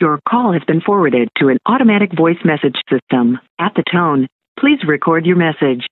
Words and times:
Your 0.00 0.18
call 0.26 0.54
has 0.54 0.62
been 0.66 0.80
forwarded 0.80 1.28
to 1.36 1.48
an 1.48 1.58
automatic 1.66 2.16
voice 2.16 2.38
message 2.42 2.76
system. 2.90 3.38
At 3.58 3.72
the 3.76 3.84
tone, 3.92 4.28
please 4.58 4.78
record 4.86 5.26
your 5.26 5.36
message. 5.36 5.86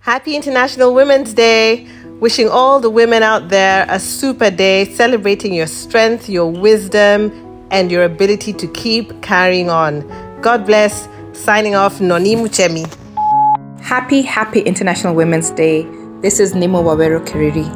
Happy 0.00 0.34
International 0.34 0.94
Women's 0.94 1.34
Day. 1.34 1.86
Wishing 2.20 2.48
all 2.48 2.80
the 2.80 2.88
women 2.88 3.22
out 3.22 3.50
there 3.50 3.84
a 3.90 4.00
super 4.00 4.50
day, 4.50 4.86
celebrating 4.94 5.52
your 5.52 5.66
strength, 5.66 6.30
your 6.30 6.50
wisdom, 6.50 7.30
and 7.70 7.92
your 7.92 8.04
ability 8.04 8.54
to 8.54 8.66
keep 8.68 9.20
carrying 9.20 9.68
on. 9.68 10.00
God 10.40 10.64
bless. 10.64 11.06
Signing 11.34 11.74
off, 11.74 12.00
Noni 12.00 12.36
Muchemi. 12.36 12.88
Happy, 13.82 14.22
happy 14.22 14.60
International 14.60 15.14
Women's 15.14 15.50
Day. 15.50 15.82
This 16.22 16.40
is 16.40 16.54
Nimo 16.54 16.82
Wawero 16.82 17.22
Kiriri. 17.26 17.68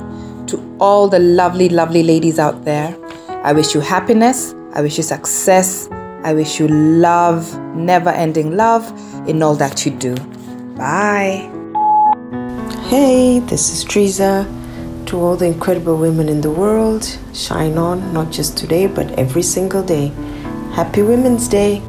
To 0.48 0.76
all 0.80 1.06
the 1.06 1.18
lovely, 1.18 1.68
lovely 1.68 2.02
ladies 2.02 2.38
out 2.38 2.64
there, 2.64 2.96
I 3.44 3.52
wish 3.52 3.74
you 3.74 3.80
happiness, 3.80 4.54
I 4.76 4.82
wish 4.82 4.96
you 4.96 5.04
success, 5.04 5.88
I 6.24 6.34
wish 6.34 6.58
you 6.58 6.66
love, 6.66 7.56
never 7.76 8.10
ending 8.10 8.56
love 8.56 8.84
in 9.28 9.40
all 9.40 9.54
that 9.54 9.86
you 9.86 9.92
do. 9.92 10.16
Bye. 10.76 11.48
Hey, 12.88 13.38
this 13.38 13.70
is 13.70 13.84
Teresa. 13.84 14.44
To 15.06 15.20
all 15.20 15.36
the 15.36 15.46
incredible 15.46 15.96
women 15.96 16.28
in 16.28 16.40
the 16.40 16.50
world, 16.50 17.06
shine 17.32 17.78
on, 17.78 18.12
not 18.12 18.32
just 18.32 18.56
today, 18.56 18.88
but 18.88 19.08
every 19.12 19.42
single 19.42 19.84
day. 19.84 20.10
Happy 20.72 21.02
Women's 21.02 21.46
Day! 21.46 21.80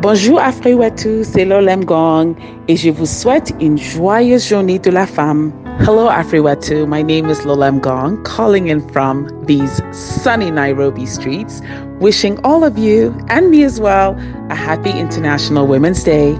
Bonjour 0.00 0.38
Afriwatu, 0.38 1.24
c'est 1.24 1.44
Lolem 1.44 1.84
Gong 1.84 2.36
et 2.68 2.76
je 2.76 2.90
vous 2.90 3.06
souhaite 3.06 3.52
une 3.60 3.76
joyeuse 3.76 4.48
journée 4.48 4.78
de 4.78 4.90
la 4.90 5.06
femme. 5.06 5.52
Hello 5.80 6.08
Afriwatu, 6.08 6.86
my 6.86 7.02
name 7.02 7.28
is 7.28 7.40
Lolem 7.40 7.80
Gong, 7.80 8.22
calling 8.22 8.68
in 8.68 8.86
from 8.90 9.26
these 9.46 9.82
sunny 9.90 10.48
Nairobi 10.48 11.06
streets, 11.06 11.60
wishing 11.98 12.38
all 12.44 12.62
of 12.62 12.78
you 12.78 13.18
and 13.28 13.50
me 13.50 13.64
as 13.64 13.80
well 13.80 14.14
a 14.48 14.54
happy 14.54 14.90
International 14.90 15.66
Women's 15.66 16.04
Day. 16.04 16.34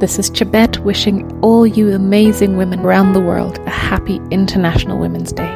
This 0.00 0.18
is 0.18 0.28
Chibet 0.30 0.78
wishing 0.80 1.30
all 1.40 1.68
you 1.68 1.92
amazing 1.92 2.56
women 2.56 2.80
around 2.80 3.12
the 3.12 3.20
world 3.20 3.58
a 3.60 3.70
happy 3.70 4.16
International 4.32 4.98
Women's 4.98 5.32
Day. 5.32 5.52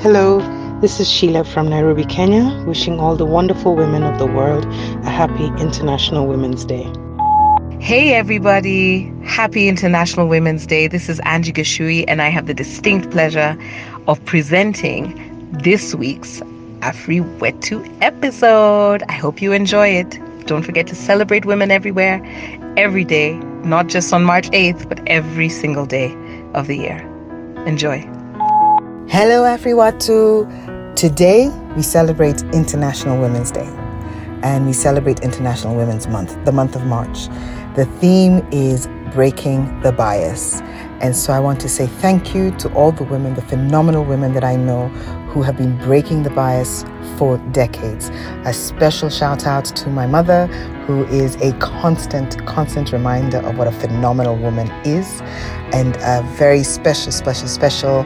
Hello, 0.00 0.40
this 0.80 0.98
is 0.98 1.08
Sheila 1.08 1.44
from 1.44 1.68
Nairobi, 1.68 2.04
Kenya, 2.04 2.64
wishing 2.66 2.98
all 2.98 3.14
the 3.14 3.26
wonderful 3.26 3.76
women 3.76 4.02
of 4.02 4.18
the 4.18 4.26
world 4.26 4.64
a 5.04 5.10
happy 5.10 5.46
International 5.62 6.26
Women's 6.26 6.64
Day. 6.64 6.90
Hey 7.80 8.12
everybody, 8.12 9.10
happy 9.24 9.66
International 9.66 10.28
Women's 10.28 10.66
Day. 10.66 10.86
This 10.86 11.08
is 11.08 11.18
Angie 11.20 11.50
Gashui, 11.50 12.04
and 12.06 12.20
I 12.20 12.28
have 12.28 12.46
the 12.46 12.52
distinct 12.52 13.10
pleasure 13.10 13.56
of 14.06 14.22
presenting 14.26 15.16
this 15.50 15.94
week's 15.94 16.40
Afri 16.80 17.20
Wetu 17.38 17.82
episode. 18.02 19.02
I 19.08 19.14
hope 19.14 19.40
you 19.40 19.52
enjoy 19.52 19.88
it. 19.88 20.20
Don't 20.46 20.62
forget 20.62 20.86
to 20.88 20.94
celebrate 20.94 21.46
women 21.46 21.70
everywhere, 21.70 22.20
every 22.76 23.02
day, 23.02 23.38
not 23.64 23.86
just 23.86 24.12
on 24.12 24.24
March 24.24 24.50
8th, 24.50 24.86
but 24.86 25.00
every 25.08 25.48
single 25.48 25.86
day 25.86 26.14
of 26.52 26.66
the 26.66 26.76
year. 26.76 26.98
Enjoy. 27.66 28.00
Hello, 29.08 29.44
Afriwatu. 29.44 30.94
Today 30.96 31.48
we 31.74 31.82
celebrate 31.82 32.42
International 32.52 33.18
Women's 33.18 33.50
Day 33.50 33.68
and 34.42 34.66
we 34.66 34.72
celebrate 34.72 35.20
International 35.20 35.74
Women's 35.74 36.06
Month, 36.06 36.36
the 36.44 36.52
month 36.52 36.76
of 36.76 36.84
March. 36.84 37.28
The 37.76 37.84
theme 38.00 38.46
is 38.50 38.88
breaking 39.12 39.80
the 39.80 39.92
bias. 39.92 40.60
And 41.00 41.16
so 41.16 41.32
I 41.32 41.40
want 41.40 41.60
to 41.60 41.68
say 41.68 41.86
thank 41.86 42.34
you 42.34 42.50
to 42.58 42.72
all 42.74 42.92
the 42.92 43.04
women, 43.04 43.34
the 43.34 43.42
phenomenal 43.42 44.04
women 44.04 44.34
that 44.34 44.44
I 44.44 44.56
know 44.56 44.88
who 45.30 45.42
have 45.42 45.56
been 45.56 45.78
breaking 45.78 46.24
the 46.24 46.30
bias 46.30 46.84
for 47.16 47.38
decades. 47.52 48.10
A 48.44 48.52
special 48.52 49.08
shout 49.08 49.46
out 49.46 49.64
to 49.64 49.88
my 49.88 50.06
mother, 50.06 50.46
who 50.86 51.04
is 51.06 51.36
a 51.36 51.52
constant, 51.58 52.44
constant 52.46 52.92
reminder 52.92 53.38
of 53.38 53.56
what 53.56 53.68
a 53.68 53.72
phenomenal 53.72 54.36
woman 54.36 54.68
is, 54.84 55.20
and 55.72 55.96
a 55.98 56.22
very 56.36 56.64
special, 56.64 57.12
special, 57.12 57.46
special, 57.46 58.00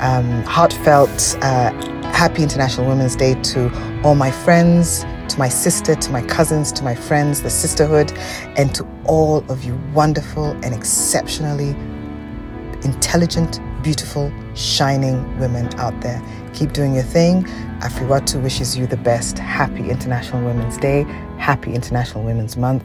um, 0.00 0.42
heartfelt, 0.42 1.36
uh, 1.40 1.70
happy 2.10 2.42
International 2.42 2.86
Women's 2.86 3.14
Day 3.14 3.34
to 3.42 3.70
all 4.02 4.16
my 4.16 4.30
friends, 4.30 5.04
to 5.28 5.38
my 5.38 5.48
sister, 5.48 5.94
to 5.94 6.10
my 6.10 6.22
cousins, 6.22 6.72
to 6.72 6.84
my 6.84 6.94
friends, 6.94 7.42
the 7.42 7.50
sisterhood, 7.50 8.12
and 8.56 8.74
to 8.74 8.86
all 9.04 9.38
of 9.50 9.64
you 9.64 9.78
wonderful 9.92 10.50
and 10.62 10.74
exceptionally 10.74 11.70
intelligent, 12.84 13.60
beautiful, 13.82 14.32
shining 14.54 15.38
women 15.38 15.72
out 15.78 15.98
there. 16.00 16.22
Keep 16.52 16.72
doing 16.72 16.94
your 16.94 17.04
thing. 17.04 17.44
Afriwatu 17.80 18.42
wishes 18.42 18.76
you 18.76 18.86
the 18.86 18.96
best. 18.96 19.38
Happy 19.38 19.90
International 19.90 20.44
Women's 20.44 20.78
Day. 20.78 21.02
Happy 21.38 21.74
International 21.74 22.22
Women's 22.24 22.56
Month. 22.56 22.84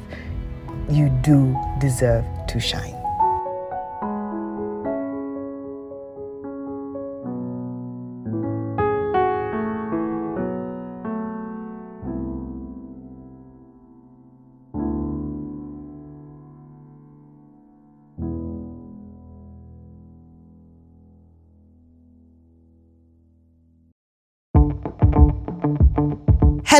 You 0.89 1.09
do 1.21 1.55
deserve 1.79 2.25
to 2.47 2.59
shine. 2.59 2.98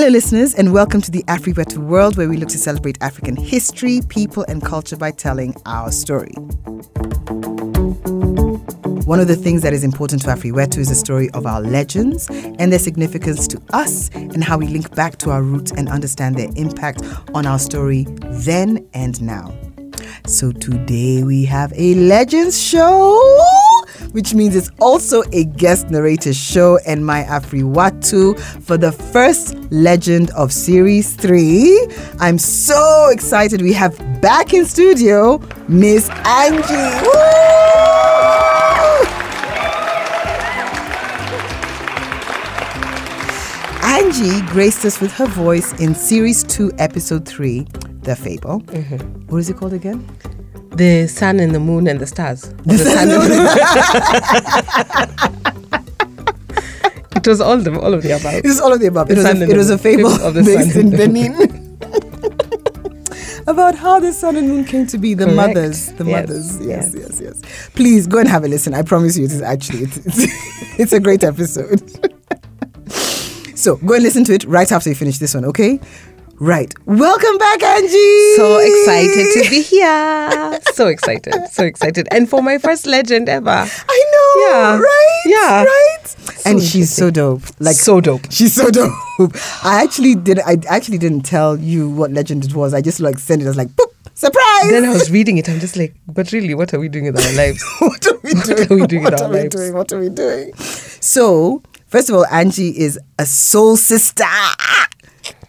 Listeners, 0.09 0.55
and 0.55 0.73
welcome 0.73 1.01
to 1.01 1.11
the 1.11 1.23
AfriWetu 1.23 1.77
world 1.77 2.17
where 2.17 2.27
we 2.27 2.37
look 2.37 2.49
to 2.49 2.57
celebrate 2.57 2.97
African 3.01 3.35
history, 3.35 4.01
people, 4.09 4.43
and 4.47 4.63
culture 4.63 4.95
by 4.95 5.11
telling 5.11 5.55
our 5.65 5.91
story. 5.91 6.31
One 9.05 9.19
of 9.19 9.27
the 9.27 9.35
things 9.35 9.61
that 9.61 9.73
is 9.73 9.83
important 9.83 10.21
to 10.23 10.29
AfriWetu 10.29 10.77
is 10.77 10.89
the 10.89 10.95
story 10.95 11.29
of 11.31 11.45
our 11.45 11.61
legends 11.61 12.27
and 12.29 12.71
their 12.71 12.79
significance 12.79 13.47
to 13.49 13.61
us 13.71 14.09
and 14.13 14.43
how 14.43 14.57
we 14.57 14.67
link 14.67 14.95
back 14.95 15.17
to 15.19 15.31
our 15.31 15.43
roots 15.43 15.71
and 15.71 15.89
understand 15.89 16.37
their 16.37 16.49
impact 16.55 17.03
on 17.33 17.45
our 17.45 17.59
story 17.59 18.05
then 18.45 18.87
and 18.93 19.21
now. 19.21 19.53
So 20.25 20.51
today 20.51 21.23
we 21.23 21.45
have 21.45 21.73
a 21.75 21.95
legends 21.95 22.59
show, 22.61 23.19
which 24.11 24.33
means 24.33 24.55
it's 24.55 24.71
also 24.79 25.23
a 25.33 25.45
guest 25.45 25.89
narrator 25.89 26.33
show 26.33 26.79
and 26.85 27.05
my 27.05 27.23
Afriwatu 27.23 28.39
for 28.63 28.77
the 28.77 28.91
first 28.91 29.55
legend 29.71 30.31
of 30.31 30.51
series 30.51 31.15
three. 31.15 31.87
I'm 32.19 32.37
so 32.37 33.09
excited. 33.11 33.61
We 33.61 33.73
have 33.73 33.97
back 34.21 34.53
in 34.53 34.65
studio 34.65 35.39
Miss 35.67 36.09
Angie. 36.25 37.05
Woo! 37.05 37.49
Angie 43.81 44.41
graced 44.47 44.85
us 44.85 44.99
with 45.01 45.11
her 45.13 45.27
voice 45.27 45.73
in 45.79 45.93
series 45.95 46.43
two, 46.43 46.71
episode 46.77 47.27
three, 47.27 47.67
The 48.01 48.15
Fable. 48.15 48.61
Mm-hmm. 48.61 49.27
What 49.27 49.39
is 49.39 49.49
it 49.49 49.57
called 49.57 49.73
again? 49.73 50.07
The 50.79 51.07
sun 51.07 51.41
and 51.41 51.53
the 51.53 51.59
moon 51.59 51.87
and 51.89 51.99
the 51.99 52.07
stars. 52.07 52.41
The 52.65 52.77
sun 52.77 53.09
and 53.09 53.21
It 57.17 57.27
was 57.27 57.41
all 57.41 57.57
the 57.57 57.77
all 57.77 57.93
of 57.93 58.01
the 58.01 58.11
above. 58.11 58.35
It 58.35 58.45
was 58.45 58.61
all 58.61 58.71
of 58.71 58.79
the 58.79 58.87
above. 58.87 59.09
The 59.09 59.15
it 59.15 59.17
was, 59.17 59.25
a, 59.25 59.43
it 59.51 59.57
was 59.57 59.69
a 59.69 59.77
fable 59.77 60.11
of 60.27 60.33
the 60.35 60.41
based 60.43 60.71
sun 60.71 60.81
in 60.85 60.91
Benin. 60.91 61.35
About 63.47 63.75
how 63.75 63.99
the 63.99 64.13
sun 64.13 64.37
and 64.37 64.47
moon 64.47 64.63
came 64.63 64.87
to 64.87 64.97
be, 64.97 65.13
the 65.15 65.25
Correct. 65.25 65.35
mothers, 65.35 65.91
the 65.93 66.05
Yes, 66.05 66.27
mothers. 66.29 66.59
Yes, 66.65 66.93
yes. 66.95 67.19
yes, 67.19 67.41
yes, 67.43 67.69
Please 67.75 68.07
go 68.07 68.19
and 68.19 68.29
have 68.29 68.45
a 68.45 68.47
listen. 68.47 68.73
I 68.73 68.83
promise 68.83 69.17
you, 69.17 69.25
it 69.25 69.31
is 69.33 69.41
actually 69.41 69.79
it's 69.83 69.97
it's, 69.97 70.17
it's 70.79 70.93
a 70.93 70.99
great 71.01 71.25
episode. 71.25 71.81
so 73.57 73.75
go 73.77 73.95
and 73.95 74.03
listen 74.03 74.23
to 74.25 74.33
it 74.33 74.45
right 74.45 74.71
after 74.71 74.87
you 74.87 74.95
finish 74.95 75.17
this 75.17 75.33
one, 75.35 75.43
okay? 75.43 75.79
Right. 76.41 76.73
Welcome 76.85 77.37
back, 77.37 77.61
Angie. 77.61 78.35
So 78.37 78.59
excited 78.59 79.43
to 79.43 79.49
be 79.49 79.61
here. 79.61 80.59
So 80.73 80.87
excited. 80.87 81.33
So 81.51 81.65
excited. 81.65 82.07
And 82.11 82.29
for 82.29 82.41
my 82.41 82.57
first 82.57 82.85
legend 82.85 83.27
ever. 83.27 83.49
I 83.49 84.03
know. 84.13 84.47
Yeah. 84.47 84.77
Right. 84.79 85.21
Yeah. 85.25 85.63
Right. 85.65 86.45
and 86.45 86.61
she's 86.61 86.95
so 86.95 87.11
dope. 87.11 87.41
Like 87.59 87.75
so 87.75 87.99
dope. 87.99 88.31
She's 88.31 88.53
so 88.53 88.71
dope. 88.71 88.93
I 89.63 89.81
actually 89.83 90.15
didn't 90.15 90.45
I 90.47 90.57
actually 90.73 90.97
didn't 90.97 91.21
tell 91.23 91.57
you 91.57 91.89
what 91.89 92.11
legend 92.11 92.45
it 92.45 92.55
was. 92.55 92.73
I 92.73 92.79
just 92.81 93.01
like 93.01 93.19
sent 93.19 93.41
it. 93.41 93.45
as 93.45 93.57
like, 93.57 93.67
boop, 93.69 93.91
surprise. 94.13 94.69
Then 94.69 94.85
I 94.85 94.89
was 94.93 95.11
reading 95.11 95.37
it. 95.39 95.49
I'm 95.49 95.59
just 95.59 95.75
like, 95.75 95.93
but 96.07 96.31
really, 96.31 96.53
what 96.55 96.73
are 96.73 96.79
we 96.79 96.87
doing 96.87 97.05
with 97.11 97.17
our 97.19 97.33
lives? 97.33 97.61
what 97.79 98.05
are 98.07 98.17
we 98.23 98.33
What 98.33 98.45
doing? 98.45 98.71
are 98.71 98.75
we 98.75 98.87
doing 98.87 99.03
with 99.03 99.13
what 99.13 99.21
our 99.21 99.27
are 99.27 99.31
we 99.33 99.39
lives? 99.41 99.55
doing? 99.55 99.73
What 99.73 99.91
are 99.91 99.99
we 99.99 100.09
doing? 100.09 100.53
So, 100.55 101.61
first 101.87 102.07
of 102.09 102.15
all, 102.15 102.25
Angie 102.27 102.69
is 102.79 102.97
a 103.17 103.25
soul 103.25 103.75
sister, 103.75 104.23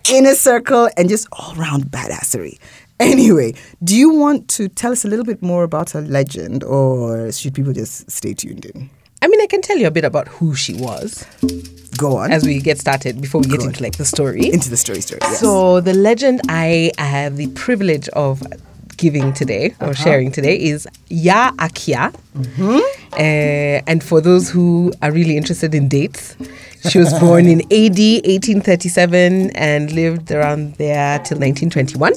inner 0.08 0.35
circle, 0.35 0.88
and 0.97 1.08
just 1.08 1.26
all 1.32 1.55
round 1.55 1.85
badassery. 1.85 2.58
Anyway, 2.99 3.55
do 3.82 3.97
you 3.97 4.11
want 4.11 4.49
to 4.49 4.69
tell 4.69 4.93
us 4.93 5.05
a 5.05 5.08
little 5.08 5.25
bit 5.25 5.41
more 5.43 5.64
about 5.64 5.91
her 5.91 6.02
legend, 6.02 6.62
or 6.64 7.32
should 7.32 7.55
people 7.55 7.73
just 7.73 8.11
stay 8.11 8.35
tuned 8.35 8.67
in? 8.67 8.91
I 9.23 9.29
mean, 9.29 9.41
I 9.41 9.47
can 9.47 9.61
tell 9.61 9.76
you 9.76 9.87
a 9.87 9.91
bit 9.91 10.05
about 10.05 10.29
who 10.29 10.55
she 10.55 10.75
was. 10.75 11.26
Go 11.97 12.17
on. 12.17 12.32
As 12.32 12.44
we 12.44 12.61
get 12.61 12.79
started, 12.79 13.20
before 13.20 13.41
we 13.43 13.49
get 13.49 13.61
on. 13.61 13.69
into 13.69 13.82
like 13.82 13.97
the 13.97 14.05
story. 14.05 14.50
Into 14.50 14.70
the 14.70 14.76
story 14.76 15.00
story. 15.00 15.19
Yes. 15.23 15.41
So 15.41 15.81
the 15.81 15.93
legend 15.93 16.41
I 16.49 16.93
have 16.99 17.37
the 17.37 17.49
privilege 17.49 18.08
of 18.11 18.43
giving 18.97 19.32
today 19.32 19.75
or 19.81 19.94
sharing 19.94 20.31
today 20.31 20.56
is 20.61 20.87
Ya 21.08 21.52
Akyaa. 21.52 22.14
Uh, 23.12 23.82
and 23.87 24.05
for 24.05 24.20
those 24.20 24.50
who 24.50 24.93
are 25.02 25.11
really 25.11 25.37
interested 25.37 25.75
in 25.75 25.88
dates, 25.88 26.37
she 26.88 26.99
was 26.99 27.12
born 27.19 27.47
in 27.47 27.61
AD 27.73 27.99
1837 27.99 29.50
and 29.50 29.93
lived 29.93 30.31
around 30.31 30.75
there 30.77 31.19
till 31.21 31.38
1921. 31.38 32.12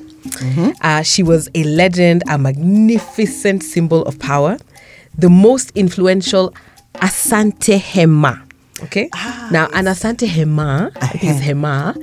Uh, 0.81 1.01
she 1.01 1.23
was 1.23 1.49
a 1.55 1.63
legend, 1.63 2.23
a 2.29 2.37
magnificent 2.37 3.63
symbol 3.63 4.03
of 4.05 4.17
power, 4.19 4.57
the 5.17 5.29
most 5.29 5.71
influential 5.75 6.53
Asante 6.95 7.77
Hema. 7.79 8.41
Okay. 8.83 9.09
now, 9.51 9.67
an 9.73 9.85
Asante 9.85 10.27
Hema, 10.27 10.91
it's 11.15 11.41
Hema, 11.41 11.95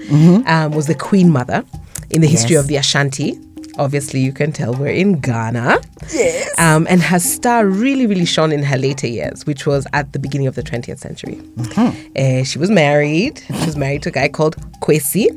um, 0.49 0.73
was 0.73 0.87
the 0.87 0.95
queen 0.95 1.31
mother 1.31 1.65
in 2.11 2.21
the 2.21 2.27
history 2.29 2.55
Yes. 2.55 2.63
of 2.65 2.69
the 2.69 2.77
Ashanti. 2.77 3.39
Obviously, 3.79 4.21
you 4.21 4.33
can 4.33 4.53
tell 4.53 4.75
we're 4.75 4.89
in 4.89 5.21
Ghana. 5.21 5.81
Yes. 6.13 6.59
Um, 6.59 6.87
and 6.91 7.01
her 7.03 7.19
star 7.19 7.67
really, 7.67 8.07
really 8.07 8.25
shone 8.25 8.53
in 8.53 8.63
her 8.63 8.77
later 8.77 9.07
years, 9.07 9.47
which 9.47 9.67
was 9.67 9.87
at 9.93 10.13
the 10.13 10.19
beginning 10.19 10.47
of 10.47 10.55
the 10.55 10.63
20th 10.63 10.99
century. 10.99 11.41
Uh, 12.17 12.45
she 12.45 12.59
was 12.59 12.71
married. 12.71 13.43
She 13.47 13.67
was 13.67 13.77
married 13.77 14.03
to 14.03 14.09
a 14.11 14.13
guy 14.13 14.29
called 14.29 14.57
Kwesi 14.81 15.29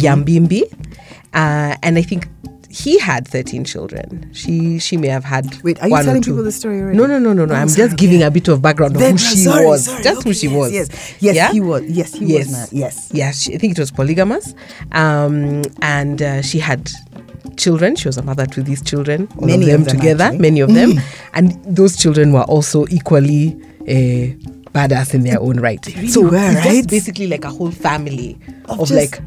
Gyambibi. 0.00 0.62
Uh, 1.34 1.76
and 1.82 1.98
I 1.98 2.02
think 2.02 2.28
he 2.72 2.98
had 2.98 3.28
13 3.28 3.64
children. 3.64 4.30
She 4.32 4.78
she 4.78 4.96
may 4.96 5.08
have 5.08 5.24
had. 5.24 5.62
Wait, 5.62 5.80
are 5.82 5.88
you 5.88 6.02
telling 6.02 6.22
people 6.22 6.42
the 6.42 6.52
story 6.52 6.80
already? 6.80 6.96
No, 6.96 7.04
no, 7.06 7.18
no, 7.18 7.34
no, 7.34 7.44
no. 7.44 7.54
I'm 7.54 7.68
sorry, 7.68 7.88
just 7.88 7.98
giving 7.98 8.18
okay. 8.18 8.26
a 8.26 8.30
bit 8.30 8.48
of 8.48 8.62
background 8.62 8.96
of 8.96 9.00
Then- 9.02 9.12
who 9.12 9.18
she 9.18 9.36
sorry, 9.36 9.66
was. 9.66 9.84
sorry, 9.84 10.02
just 10.02 10.22
who 10.22 10.32
she 10.32 10.46
yes, 10.48 10.56
was. 10.56 10.72
yes. 10.72 11.18
Yes, 11.20 11.52
he 11.52 11.60
was. 11.60 11.82
Yes, 11.84 12.14
he 12.14 12.34
was 12.34 12.50
mad. 12.50 12.68
Yes. 12.72 13.10
Yes, 13.12 13.42
she, 13.42 13.54
I 13.54 13.58
think 13.58 13.72
it 13.72 13.78
was 13.78 13.90
polygamous. 13.90 14.54
Um, 14.92 15.62
and 15.82 16.22
uh, 16.22 16.40
she 16.40 16.58
had 16.60 16.90
children. 17.56 17.96
She 17.96 18.08
was 18.08 18.16
a 18.18 18.22
mother 18.22 18.46
to 18.46 18.62
these 18.62 18.82
children, 18.82 19.28
all 19.38 19.46
Many 19.46 19.64
of 19.64 19.68
them, 19.70 19.80
of 19.82 19.86
them, 19.88 19.96
together, 19.96 20.24
actually. 20.24 20.38
many 20.38 20.60
of 20.60 20.72
them. 20.74 20.92
and 21.34 21.62
those 21.64 21.96
children 21.96 22.32
were 22.32 22.42
also 22.44 22.86
equally 22.90 23.56
uh, 23.82 24.34
badass 24.72 25.14
in 25.14 25.22
their 25.22 25.40
own 25.40 25.60
right. 25.60 25.84
really 25.86 26.08
so 26.08 26.22
were, 26.22 26.30
right? 26.30 26.86
basically 26.88 27.26
like 27.26 27.44
a 27.44 27.50
whole 27.50 27.70
family 27.70 28.38
of, 28.66 28.78
just- 28.88 28.92
like 28.92 29.20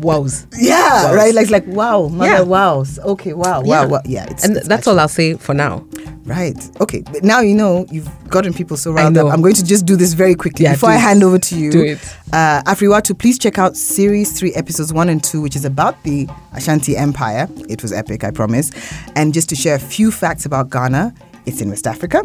wows. 0.00 0.46
Yeah, 0.58 1.06
Wows. 1.08 1.16
right. 1.16 1.34
Like 1.34 1.50
like 1.50 1.66
wow, 1.66 2.08
mother 2.08 2.30
Yeah. 2.30 2.40
wows. 2.42 2.98
Okay, 2.98 3.32
wow, 3.32 3.62
wow, 3.62 3.86
wow. 3.86 4.00
Yeah, 4.04 4.26
it's, 4.30 4.44
and 4.44 4.56
it's 4.56 4.66
that's 4.68 4.86
all 4.86 4.98
I'll 4.98 5.08
say 5.08 5.34
for 5.34 5.54
now. 5.54 5.86
Right. 6.24 6.56
Okay. 6.80 7.02
But 7.12 7.24
now 7.24 7.40
you 7.40 7.54
know 7.54 7.86
you've 7.90 8.08
gotten 8.28 8.52
people 8.52 8.76
so 8.76 8.92
riled 8.92 9.16
up. 9.16 9.32
I'm 9.32 9.42
going 9.42 9.54
to 9.54 9.64
just 9.64 9.84
do 9.86 9.96
this 9.96 10.12
very 10.12 10.34
quickly 10.34 10.64
Yeah, 10.64 10.72
before 10.74 10.90
I 10.90 10.96
hand 10.96 11.22
over 11.24 11.38
to 11.38 11.56
you. 11.58 11.70
Do 11.72 11.82
it. 11.82 11.98
Uh, 12.32 12.62
Afriwatu, 12.66 13.18
please 13.18 13.38
check 13.38 13.58
out 13.58 13.76
series 13.76 14.38
three, 14.38 14.52
episodes 14.54 14.92
one 14.92 15.08
and 15.08 15.22
two, 15.24 15.40
which 15.40 15.56
is 15.56 15.64
about 15.64 16.00
the 16.04 16.28
Ashanti 16.52 16.96
Empire. 16.96 17.48
It 17.68 17.82
was 17.82 17.92
epic, 17.92 18.22
I 18.22 18.30
promise. 18.30 18.70
And 19.16 19.34
just 19.34 19.48
to 19.48 19.56
share 19.56 19.74
a 19.74 19.80
few 19.80 20.12
facts 20.12 20.46
about 20.46 20.70
Ghana, 20.70 21.12
it's 21.46 21.60
in 21.60 21.68
West 21.68 21.86
Africa. 21.86 22.20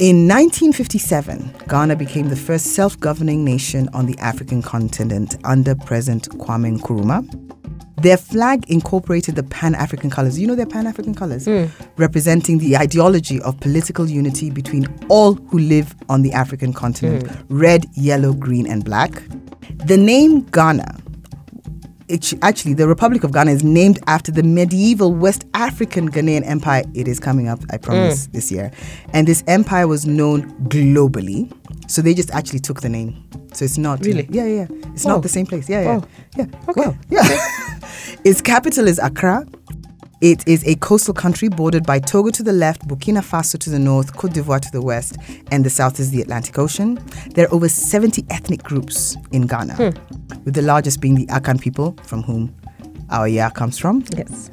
In 0.00 0.28
1957, 0.28 1.54
Ghana 1.68 1.96
became 1.96 2.28
the 2.28 2.36
first 2.36 2.66
self 2.66 2.98
governing 3.00 3.44
nation 3.44 3.88
on 3.92 4.06
the 4.06 4.16
African 4.18 4.62
continent 4.62 5.36
under 5.44 5.74
President 5.74 6.28
Kwame 6.38 6.78
Nkrumah. 6.78 7.48
Their 8.00 8.16
flag 8.16 8.70
incorporated 8.70 9.34
the 9.34 9.42
Pan 9.42 9.74
African 9.74 10.08
colors. 10.08 10.38
You 10.38 10.46
know 10.46 10.54
their 10.54 10.66
Pan 10.66 10.86
African 10.86 11.16
colors? 11.16 11.46
Hmm. 11.46 11.64
Representing 11.96 12.58
the 12.58 12.76
ideology 12.76 13.40
of 13.40 13.58
political 13.58 14.08
unity 14.08 14.50
between 14.50 14.86
all 15.08 15.34
who 15.34 15.58
live 15.58 15.96
on 16.08 16.22
the 16.22 16.32
African 16.32 16.72
continent 16.72 17.28
hmm. 17.28 17.58
red, 17.58 17.86
yellow, 17.94 18.32
green, 18.32 18.68
and 18.68 18.84
black. 18.84 19.20
The 19.84 19.96
name 19.96 20.42
Ghana 20.42 21.00
it, 22.08 22.32
actually, 22.42 22.74
the 22.74 22.88
Republic 22.88 23.22
of 23.24 23.32
Ghana 23.32 23.50
is 23.50 23.62
named 23.62 23.98
after 24.06 24.32
the 24.32 24.42
medieval 24.42 25.12
West 25.14 25.44
African 25.54 26.10
Ghanaian 26.10 26.46
Empire. 26.46 26.84
It 26.94 27.06
is 27.06 27.20
coming 27.20 27.48
up, 27.48 27.60
I 27.70 27.76
promise, 27.76 28.26
mm. 28.26 28.32
this 28.32 28.50
year. 28.50 28.70
And 29.12 29.26
this 29.26 29.44
empire 29.46 29.86
was 29.86 30.06
known 30.06 30.50
globally. 30.68 31.52
So 31.90 32.02
they 32.02 32.14
just 32.14 32.30
actually 32.30 32.60
took 32.60 32.80
the 32.80 32.88
name. 32.88 33.24
So 33.52 33.64
it's 33.64 33.78
not 33.78 34.04
Really? 34.04 34.26
Yeah, 34.30 34.44
yeah. 34.46 34.66
yeah. 34.70 34.90
It's 34.94 35.04
Wow. 35.04 35.14
not 35.14 35.22
the 35.22 35.28
same 35.28 35.46
place. 35.46 35.68
Yeah, 35.68 35.82
yeah. 35.82 35.96
Wow. 35.96 36.04
Yeah. 36.36 36.44
Okay. 36.68 36.80
Wow. 36.80 36.96
Yeah. 37.10 37.38
its 38.24 38.40
capital 38.40 38.86
is 38.88 38.98
Accra. 38.98 39.46
It 40.20 40.46
is 40.48 40.66
a 40.66 40.74
coastal 40.76 41.14
country 41.14 41.48
bordered 41.48 41.86
by 41.86 42.00
Togo 42.00 42.30
to 42.30 42.42
the 42.42 42.52
left, 42.52 42.88
Burkina 42.88 43.22
Faso 43.22 43.56
to 43.56 43.70
the 43.70 43.78
north, 43.78 44.16
Cote 44.16 44.32
d'Ivoire 44.32 44.60
to 44.60 44.70
the 44.72 44.82
west, 44.82 45.16
and 45.52 45.64
the 45.64 45.70
south 45.70 46.00
is 46.00 46.10
the 46.10 46.20
Atlantic 46.20 46.58
Ocean. 46.58 46.98
There 47.34 47.46
are 47.46 47.54
over 47.54 47.68
70 47.68 48.24
ethnic 48.28 48.64
groups 48.64 49.16
in 49.30 49.46
Ghana, 49.46 49.74
hmm. 49.76 50.44
with 50.44 50.54
the 50.54 50.62
largest 50.62 51.00
being 51.00 51.14
the 51.14 51.26
Akan 51.26 51.60
people, 51.60 51.96
from 52.02 52.24
whom 52.24 52.52
our 53.10 53.28
Ya 53.28 53.48
comes 53.50 53.78
from, 53.78 54.04
Yes. 54.16 54.50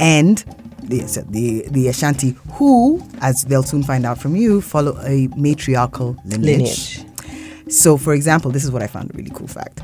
and 0.00 0.44
the, 0.82 1.00
the, 1.30 1.66
the 1.70 1.88
Ashanti, 1.88 2.36
who, 2.52 3.02
as 3.22 3.44
they'll 3.44 3.62
soon 3.62 3.84
find 3.84 4.04
out 4.04 4.18
from 4.18 4.36
you, 4.36 4.60
follow 4.60 4.98
a 5.00 5.28
matriarchal 5.28 6.14
lineage. 6.26 6.98
Lineage. 6.98 7.06
So, 7.72 7.96
for 7.96 8.12
example, 8.12 8.50
this 8.50 8.64
is 8.64 8.70
what 8.70 8.82
I 8.82 8.86
found 8.86 9.10
a 9.10 9.16
really 9.16 9.30
cool 9.30 9.48
fact: 9.48 9.80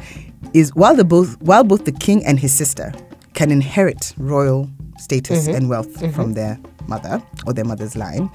is 0.52 0.74
while 0.74 0.94
the 0.94 1.04
both 1.04 1.40
while 1.40 1.64
both 1.64 1.86
the 1.86 1.92
king 1.92 2.22
and 2.26 2.38
his 2.38 2.52
sister 2.52 2.92
can 3.32 3.50
inherit 3.50 4.12
royal 4.18 4.68
status 5.00 5.46
Mm-hmm. 5.46 5.56
and 5.56 5.68
wealth 5.68 6.14
from 6.14 6.34
their 6.34 6.58
mother 6.86 7.22
or 7.46 7.52
their 7.52 7.64
mother's 7.64 7.96
line, 7.96 8.30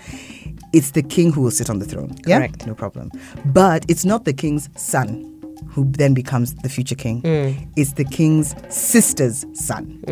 it's 0.74 0.92
the 0.92 1.04
king 1.04 1.32
who 1.32 1.42
will 1.42 1.52
sit 1.52 1.70
on 1.70 1.80
the 1.80 1.86
throne. 1.86 2.16
Yeah? 2.26 2.40
Correct. 2.40 2.66
no 2.68 2.74
problem. 2.76 3.12
But 3.46 3.86
it's 3.88 4.06
not 4.06 4.26
the 4.26 4.34
king's 4.34 4.70
son 4.76 5.32
who 5.70 5.86
then 5.92 6.14
becomes 6.14 6.54
the 6.56 6.70
future 6.70 6.96
king. 6.96 7.22
Mm. 7.22 7.68
It's 7.76 7.94
the 7.94 8.04
king's 8.06 8.56
sister's 8.70 9.46
son. 9.54 10.04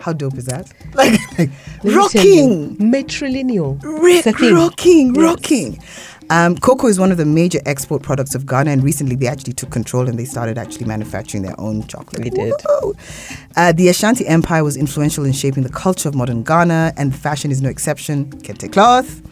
How 0.00 0.12
dope 0.12 0.36
is 0.38 0.44
that? 0.46 0.72
Like, 0.94 1.12
like 1.38 1.50
Let 1.82 1.84
me 1.84 1.90
tell 1.90 1.96
rocking. 1.98 2.70
you, 2.70 2.76
Matrilineal. 2.78 3.80
It's 3.82 4.52
rocking, 4.52 5.14
Yes. 5.14 5.24
rocking. 5.24 5.82
Um, 6.30 6.56
cocoa 6.58 6.88
is 6.88 6.98
one 7.00 7.10
of 7.10 7.16
the 7.16 7.24
major 7.24 7.60
export 7.64 8.02
products 8.02 8.34
of 8.34 8.44
Ghana, 8.46 8.70
and 8.70 8.82
recently 8.84 9.16
they 9.16 9.26
actually 9.26 9.54
took 9.54 9.70
control 9.70 10.08
and 10.08 10.18
they 10.18 10.26
started 10.26 10.58
actually 10.58 10.86
manufacturing 10.86 11.42
their 11.42 11.58
own 11.58 11.86
chocolate. 11.86 12.22
They 12.22 12.30
did. 12.30 12.52
Uh, 13.56 13.72
the 13.72 13.88
Ashanti 13.88 14.26
Empire 14.26 14.62
was 14.62 14.76
influential 14.76 15.24
in 15.24 15.32
shaping 15.32 15.62
the 15.62 15.70
culture 15.70 16.08
of 16.08 16.14
modern 16.14 16.42
Ghana, 16.42 16.92
and 16.96 17.14
fashion 17.16 17.50
is 17.50 17.62
no 17.62 17.68
exception. 17.70 18.30
Kente 18.42 18.70
cloth, 18.70 19.22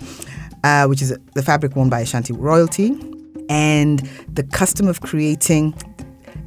uh, 0.65 0.87
which 0.87 1.03
is 1.03 1.17
the 1.35 1.43
fabric 1.43 1.76
worn 1.76 1.91
by 1.91 2.00
Ashanti 2.00 2.33
royalty, 2.33 2.97
and 3.50 4.09
the 4.33 4.43
custom 4.43 4.88
of 4.88 5.00
creating 5.03 5.75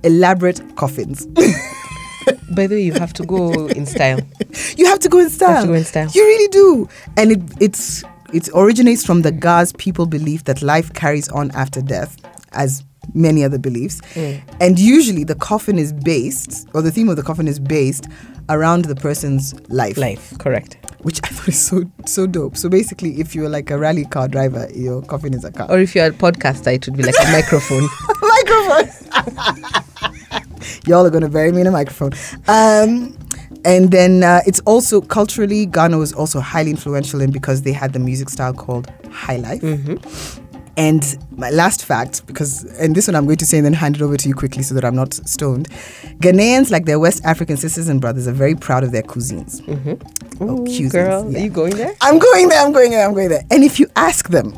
elaborate 0.04 0.62
coffins. 0.76 1.26
By 2.56 2.68
the 2.68 2.76
way, 2.76 2.82
you 2.82 2.94
have 2.94 3.14
to 3.14 3.24
go 3.26 3.68
in 3.68 3.86
style. 3.86 4.20
You 4.76 4.86
have 4.88 5.00
to 5.00 5.10
go 5.10 5.20
in 5.20 5.30
style. 5.30 5.62
to 5.62 5.68
go 5.68 5.74
in 5.74 5.84
style. 5.84 6.10
You 6.14 6.24
really 6.24 6.48
do. 6.50 6.90
And 7.18 7.32
it 7.32 7.42
it's 7.60 8.04
it 8.34 8.50
originates 8.54 9.06
from 9.06 9.22
the 9.22 9.32
Gaz 9.32 9.74
people 9.74 10.06
belief 10.06 10.44
that 10.46 10.62
life 10.62 10.94
carries 10.94 11.30
on 11.30 11.52
after 11.52 11.82
death, 11.82 12.18
as 12.54 12.84
many 13.14 13.44
other 13.44 13.58
beliefs. 13.58 14.02
Mm. 14.14 14.42
And 14.60 14.80
usually 14.80 15.24
the 15.24 15.36
coffin 15.36 15.80
is 15.80 15.94
based, 15.94 16.68
or 16.74 16.82
the 16.82 16.92
theme 16.92 17.10
of 17.10 17.16
the 17.16 17.24
coffin 17.24 17.48
is 17.48 17.60
based 17.60 18.08
around 18.50 18.86
the 18.86 18.96
person's 18.96 19.54
life. 19.70 19.98
Life, 19.98 20.38
correct. 20.38 20.78
Which 21.00 21.20
I 21.24 21.28
thought 21.28 21.48
is 21.48 21.60
so 21.60 21.84
so 22.06 22.28
dope. 22.28 22.58
So 22.58 22.68
basically 22.68 23.20
if 23.22 23.34
you're 23.34 23.50
like 23.50 23.72
a 23.72 23.78
rally 23.78 24.06
car 24.06 24.28
driver, 24.28 24.68
your 24.76 25.02
coffin 25.02 25.34
is 25.34 25.46
a 25.46 25.52
car. 25.52 25.68
Or 25.70 25.80
if 25.80 25.96
you're 25.96 26.08
a 26.08 26.12
podcaster, 26.12 26.74
it 26.74 26.86
would 26.88 26.98
be 26.98 27.04
like 27.04 27.16
a 27.20 27.32
microphone. 27.32 27.88
microphone. 28.22 28.90
Y'all 30.86 31.06
are 31.06 31.10
going 31.10 31.24
to 31.24 31.30
bury 31.30 31.52
me 31.52 31.62
in 31.62 31.68
a 31.68 31.72
microphone. 31.72 32.12
Um, 32.48 33.18
and 33.66 33.92
then 33.92 34.24
uh, 34.24 34.42
it's 34.46 34.60
also 34.62 35.02
culturally, 35.02 35.66
Ghana 35.66 35.98
was 35.98 36.14
also 36.14 36.40
highly 36.40 36.72
influential 36.72 37.22
in 37.22 37.32
because 37.32 37.62
they 37.64 37.74
had 37.74 37.94
the 37.94 38.00
music 38.00 38.30
style 38.30 38.54
called 38.54 38.92
high 39.12 39.38
life. 39.38 39.64
And 40.78 41.18
my 41.32 41.50
last 41.50 41.84
fact, 41.84 42.26
because, 42.26 42.64
and 42.80 42.96
this 42.96 43.08
one 43.08 43.16
I'm 43.16 43.26
going 43.26 43.36
to 43.38 43.46
say 43.46 43.58
and 43.58 43.66
then 43.66 43.74
hand 43.74 43.98
it 43.98 44.02
over 44.02 44.16
to 44.16 44.30
you 44.30 44.34
quickly 44.34 44.64
so 44.64 44.74
that 44.76 44.86
I'm 44.86 44.96
not 44.96 45.14
stoned. 45.14 45.68
Ghanaians, 46.20 46.72
like 46.72 46.86
their 46.86 47.00
West 47.00 47.22
African 47.26 47.58
sisters 47.58 47.90
and 47.90 48.00
brothers, 48.00 48.30
are 48.30 48.32
very 48.32 48.56
proud 48.56 48.86
of 48.86 48.94
their 48.94 49.02
cuisines. 49.04 49.62
Oh, 50.40 50.46
Ooh, 50.46 50.64
cuisines, 50.64 50.92
girl, 50.94 51.30
yeah. 51.30 51.40
are 51.40 51.44
you 51.44 51.50
going 51.50 51.76
there? 51.76 51.94
I'm 52.00 52.18
going 52.18 52.48
there, 52.48 52.66
I'm 52.66 52.72
going 52.72 52.92
there, 52.92 53.06
I'm 53.06 53.14
going 53.14 53.28
there. 53.28 53.44
And 53.52 53.66
if 53.66 53.78
you 53.78 53.88
ask 53.98 54.30
them, 54.30 54.58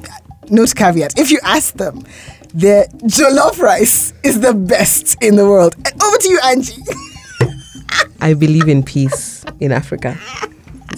note 0.51 0.75
caveat, 0.75 1.17
if 1.17 1.31
you 1.31 1.39
ask 1.43 1.73
them, 1.73 2.03
their 2.53 2.85
jollof 3.05 3.57
rice 3.57 4.13
is 4.23 4.41
the 4.41 4.53
best 4.53 5.17
in 5.23 5.37
the 5.37 5.45
world. 5.45 5.73
And 5.73 6.03
over 6.03 6.17
to 6.17 6.29
you, 6.29 6.39
Angie. 6.43 6.83
I 8.19 8.33
believe 8.33 8.67
in 8.67 8.83
peace 8.83 9.43
in 9.59 9.71
Africa. 9.71 10.17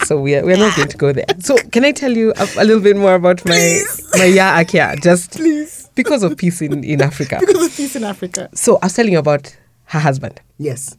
So 0.04 0.20
we 0.20 0.34
are, 0.34 0.44
we're 0.44 0.58
not 0.58 0.76
going 0.76 0.88
to 0.88 0.96
go 0.96 1.12
there. 1.12 1.24
So 1.40 1.56
can 1.72 1.84
I 1.84 1.92
tell 1.92 2.12
you 2.12 2.32
a, 2.36 2.48
a 2.58 2.64
little 2.64 2.82
bit 2.82 2.96
more 2.96 3.14
about 3.14 3.44
my 3.46 3.80
my 4.14 4.24
Ya 4.24 4.58
Akyaa? 4.58 5.00
Just 5.02 5.32
Please. 5.32 5.88
because 5.94 6.22
of 6.22 6.36
peace 6.36 6.60
in, 6.60 6.84
in 6.84 7.00
Africa. 7.00 7.38
Because 7.40 7.66
of 7.66 7.76
peace 7.76 7.96
in 7.96 8.04
Africa. 8.04 8.50
So 8.54 8.76
I 8.82 8.86
was 8.86 8.94
telling 8.94 9.12
you 9.12 9.18
about 9.18 9.56
her 9.86 9.98
husband. 10.00 10.40
Yes. 10.58 10.96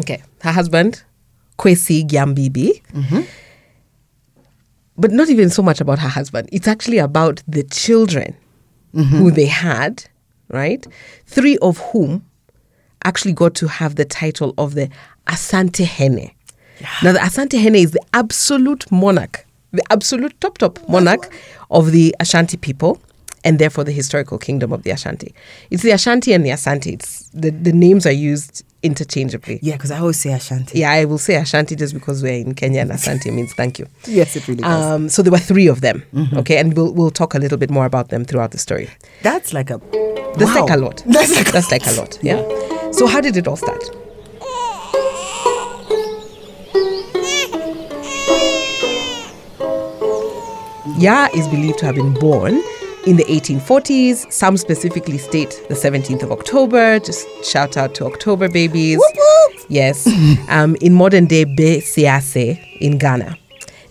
Okay, 0.00 0.22
her 0.42 0.52
husband, 0.52 1.02
Kwesi 1.58 2.06
Gyambibi. 2.06 2.82
Mm-hmm. 2.92 3.20
But 4.98 5.10
not 5.10 5.30
even 5.30 5.48
so 5.48 5.62
much 5.62 5.80
about 5.80 5.98
her 6.00 6.08
husband. 6.08 6.48
It's 6.52 6.68
actually 6.68 6.98
about 6.98 7.42
the 7.48 7.62
children 7.62 8.36
mm-hmm. 8.94 9.16
who 9.16 9.30
they 9.30 9.46
had, 9.46 10.04
right? 10.48 10.86
Three 11.26 11.56
of 11.58 11.78
whom 11.78 12.26
actually 13.04 13.32
got 13.32 13.54
to 13.56 13.66
have 13.68 13.96
the 13.96 14.04
title 14.04 14.54
of 14.58 14.74
the 14.74 14.88
Asante 15.26 15.84
Hene. 15.84 16.32
Now, 17.02 17.12
the 17.12 17.18
Asante 17.20 17.60
Hene 17.60 17.76
is 17.76 17.92
the 17.92 18.02
absolute 18.12 18.90
monarch, 18.90 19.46
the 19.72 19.82
absolute 19.90 20.38
top, 20.40 20.58
top 20.58 20.78
monarch 20.88 21.32
of 21.70 21.92
the 21.92 22.14
Ashanti 22.18 22.56
people, 22.56 23.00
and 23.44 23.58
therefore 23.58 23.84
the 23.84 23.92
historical 23.92 24.38
kingdom 24.38 24.72
of 24.72 24.82
the 24.82 24.90
Ashanti. 24.90 25.34
It's 25.70 25.82
the 25.82 25.90
Ashanti 25.90 26.32
and 26.32 26.44
the 26.44 26.50
Asante. 26.50 26.92
It's 26.92 27.28
the, 27.30 27.50
the 27.50 27.72
names 27.72 28.06
are 28.06 28.12
used 28.12 28.64
interchangeably. 28.82 29.60
Yeah, 29.62 29.74
because 29.74 29.90
I 29.90 29.98
always 29.98 30.18
say 30.18 30.32
Ashanti. 30.32 30.80
Yeah, 30.80 30.90
I 30.90 31.04
will 31.04 31.18
say 31.18 31.36
Ashanti 31.36 31.76
just 31.76 31.94
because 31.94 32.22
we're 32.22 32.40
in 32.40 32.54
Kenya 32.54 32.80
and 32.80 32.90
Asante 32.90 33.32
means 33.32 33.52
thank 33.54 33.78
you. 33.78 33.86
Yes, 34.06 34.36
it 34.36 34.46
really 34.48 34.62
does. 34.62 34.84
Um, 34.84 35.08
so 35.08 35.22
there 35.22 35.32
were 35.32 35.38
three 35.38 35.68
of 35.68 35.80
them. 35.80 36.02
Okay, 36.34 36.58
and 36.58 36.76
we'll 36.76 36.92
we'll 36.92 37.10
talk 37.10 37.34
a 37.34 37.38
little 37.38 37.58
bit 37.58 37.70
more 37.70 37.86
about 37.86 38.08
them 38.08 38.24
throughout 38.24 38.50
the 38.50 38.58
story. 38.58 38.90
That's 39.22 39.52
like 39.52 39.70
a. 39.70 39.78
That's 40.36 40.54
wow. 40.54 40.62
like 40.62 40.70
a 40.70 40.76
lot. 40.76 41.02
That's 41.06 41.34
like 41.34 41.48
a, 41.48 41.52
That's 41.52 41.70
like 41.70 41.86
a 41.86 41.92
lot. 41.92 42.18
Yeah. 42.22 42.42
So 42.90 43.06
how 43.06 43.20
did 43.20 43.36
it 43.36 43.46
all 43.46 43.56
start? 43.56 43.82
Ya 50.98 51.28
is 51.34 51.48
believed 51.48 51.78
to 51.78 51.86
have 51.86 51.94
been 51.94 52.14
born 52.14 52.62
in 53.06 53.16
the 53.16 53.24
1840s. 53.24 54.30
Some 54.30 54.56
specifically 54.56 55.18
state 55.18 55.50
the 55.68 55.74
17th 55.74 56.22
of 56.22 56.30
October. 56.30 56.98
Just 56.98 57.26
shout 57.44 57.76
out 57.76 57.94
to 57.96 58.04
October 58.06 58.48
babies. 58.48 59.00
Yes. 59.68 60.06
um, 60.48 60.76
in 60.80 60.94
modern 60.94 61.26
day 61.26 61.44
Besease 61.44 62.58
in 62.80 62.98
Ghana. 62.98 63.36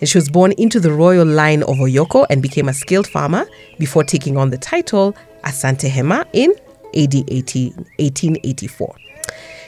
And 0.00 0.08
she 0.08 0.18
was 0.18 0.28
born 0.28 0.52
into 0.52 0.80
the 0.80 0.92
royal 0.92 1.26
line 1.26 1.62
of 1.64 1.76
Oyoko 1.76 2.26
and 2.30 2.40
became 2.42 2.68
a 2.68 2.74
skilled 2.74 3.06
farmer 3.06 3.46
before 3.78 4.04
taking 4.04 4.36
on 4.36 4.50
the 4.50 4.58
title 4.58 5.14
Asante 5.44 5.88
Hema 5.90 6.26
in 6.32 6.52
AD 6.94 7.14
18, 7.30 7.72
1884. 7.98 8.96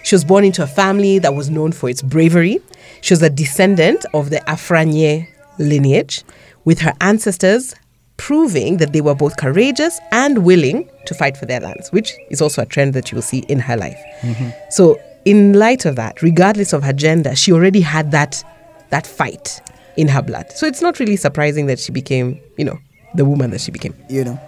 She 0.04 0.14
was 0.14 0.24
born 0.24 0.44
into 0.44 0.62
a 0.62 0.66
family 0.66 1.18
that 1.18 1.34
was 1.34 1.50
known 1.50 1.72
for 1.72 1.88
its 1.88 2.02
bravery. 2.02 2.60
She 3.00 3.14
was 3.14 3.22
a 3.22 3.30
descendant 3.30 4.04
of 4.12 4.30
the 4.30 4.36
Afranye 4.40 5.28
lineage, 5.58 6.24
with 6.64 6.80
her 6.80 6.92
ancestors 7.00 7.74
proving 8.16 8.76
that 8.76 8.92
they 8.92 9.00
were 9.00 9.14
both 9.14 9.36
courageous 9.36 9.98
and 10.12 10.44
willing 10.44 10.88
to 11.06 11.14
fight 11.14 11.36
for 11.36 11.46
their 11.46 11.60
lands, 11.60 11.90
which 11.90 12.12
is 12.30 12.40
also 12.40 12.62
a 12.62 12.66
trend 12.66 12.94
that 12.94 13.10
you 13.10 13.16
will 13.16 13.22
see 13.22 13.40
in 13.48 13.58
her 13.58 13.76
life. 13.76 13.98
Mm-hmm. 14.20 14.50
So, 14.70 14.98
in 15.24 15.54
light 15.54 15.84
of 15.84 15.96
that, 15.96 16.22
regardless 16.22 16.72
of 16.72 16.82
her 16.82 16.92
gender, 16.92 17.34
she 17.34 17.52
already 17.52 17.80
had 17.80 18.10
that 18.10 18.44
that 18.90 19.06
fight 19.06 19.60
in 19.96 20.08
her 20.08 20.22
blood. 20.22 20.50
So 20.52 20.66
it's 20.66 20.82
not 20.82 21.00
really 21.00 21.16
surprising 21.16 21.66
that 21.66 21.78
she 21.78 21.92
became, 21.92 22.40
you 22.56 22.64
know, 22.64 22.78
the 23.14 23.24
woman 23.24 23.50
that 23.50 23.60
she 23.60 23.70
became. 23.70 23.94
You 24.08 24.24
know. 24.24 24.40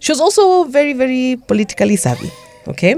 She 0.00 0.12
was 0.12 0.20
also 0.20 0.64
very, 0.64 0.92
very 0.92 1.36
politically 1.46 1.96
savvy. 1.96 2.30
Okay. 2.68 2.94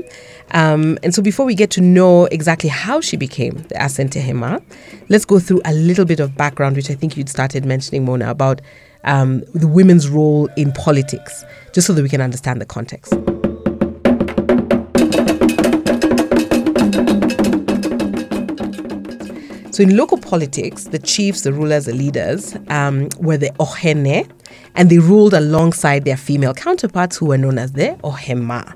Um, 0.53 0.99
and 1.03 1.15
so 1.15 1.23
before 1.23 1.45
we 1.45 1.55
get 1.55 1.71
to 1.73 1.81
know 1.81 2.27
exactly 2.27 2.69
how 2.69 3.01
she 3.01 3.17
became 3.17 3.55
the 3.55 3.75
Asante 3.75 4.23
Hema, 4.23 4.63
let's 5.09 5.25
go 5.25 5.39
through 5.39 5.61
a 5.65 5.75
little 5.75 6.05
bit 6.05 6.21
of 6.21 6.37
background, 6.37 6.77
which 6.77 6.91
I 6.91 6.95
think 6.95 7.17
you'd 7.17 7.29
started 7.29 7.65
mentioning, 7.65 8.05
Mona, 8.05 8.31
about 8.31 8.61
um, 9.05 9.41
the 9.55 9.69
women's 9.69 10.09
role 10.09 10.49
in 10.57 10.73
politics, 10.73 11.45
just 11.73 11.87
so 11.87 11.93
that 11.93 12.03
we 12.03 12.09
can 12.09 12.21
understand 12.21 12.61
the 12.61 12.67
context. 12.67 13.13
So 19.77 19.83
in 19.83 19.95
local 19.95 20.17
politics, 20.17 20.85
the 20.85 20.99
chiefs, 20.99 21.43
the 21.43 21.53
rulers, 21.53 21.85
the 21.85 21.93
leaders 21.93 22.57
um, 22.69 23.11
were 23.19 23.37
the 23.37 23.51
Ohene, 23.61 24.27
and 24.75 24.89
they 24.89 24.99
ruled 24.99 25.35
alongside 25.35 26.07
their 26.07 26.17
female 26.17 26.55
counterparts 26.55 27.19
who 27.19 27.27
were 27.27 27.37
known 27.37 27.59
as 27.59 27.73
the 27.73 27.89
Ohema. 28.03 28.75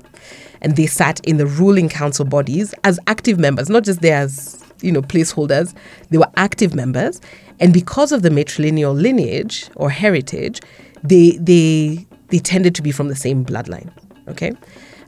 And 0.61 0.75
they 0.75 0.85
sat 0.85 1.19
in 1.25 1.37
the 1.37 1.45
ruling 1.45 1.89
council 1.89 2.25
bodies 2.25 2.73
as 2.83 2.99
active 3.07 3.39
members, 3.39 3.69
not 3.69 3.83
just 3.83 4.01
there 4.01 4.17
as 4.17 4.63
you 4.81 4.91
know 4.91 5.01
placeholders. 5.01 5.73
They 6.09 6.17
were 6.17 6.31
active 6.35 6.75
members, 6.75 7.19
and 7.59 7.73
because 7.73 8.11
of 8.11 8.21
the 8.21 8.29
matrilineal 8.29 8.99
lineage 8.99 9.69
or 9.75 9.89
heritage, 9.89 10.61
they 11.03 11.31
they 11.39 12.05
they 12.27 12.39
tended 12.39 12.75
to 12.75 12.81
be 12.81 12.91
from 12.91 13.07
the 13.07 13.15
same 13.15 13.43
bloodline. 13.45 13.89
Okay, 14.27 14.51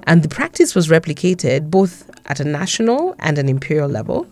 and 0.05 0.23
the 0.23 0.29
practice 0.29 0.75
was 0.75 0.87
replicated 0.87 1.69
both 1.69 2.09
at 2.25 2.39
a 2.39 2.43
national 2.43 3.15
and 3.19 3.37
an 3.37 3.47
imperial 3.49 3.89
level 3.89 4.27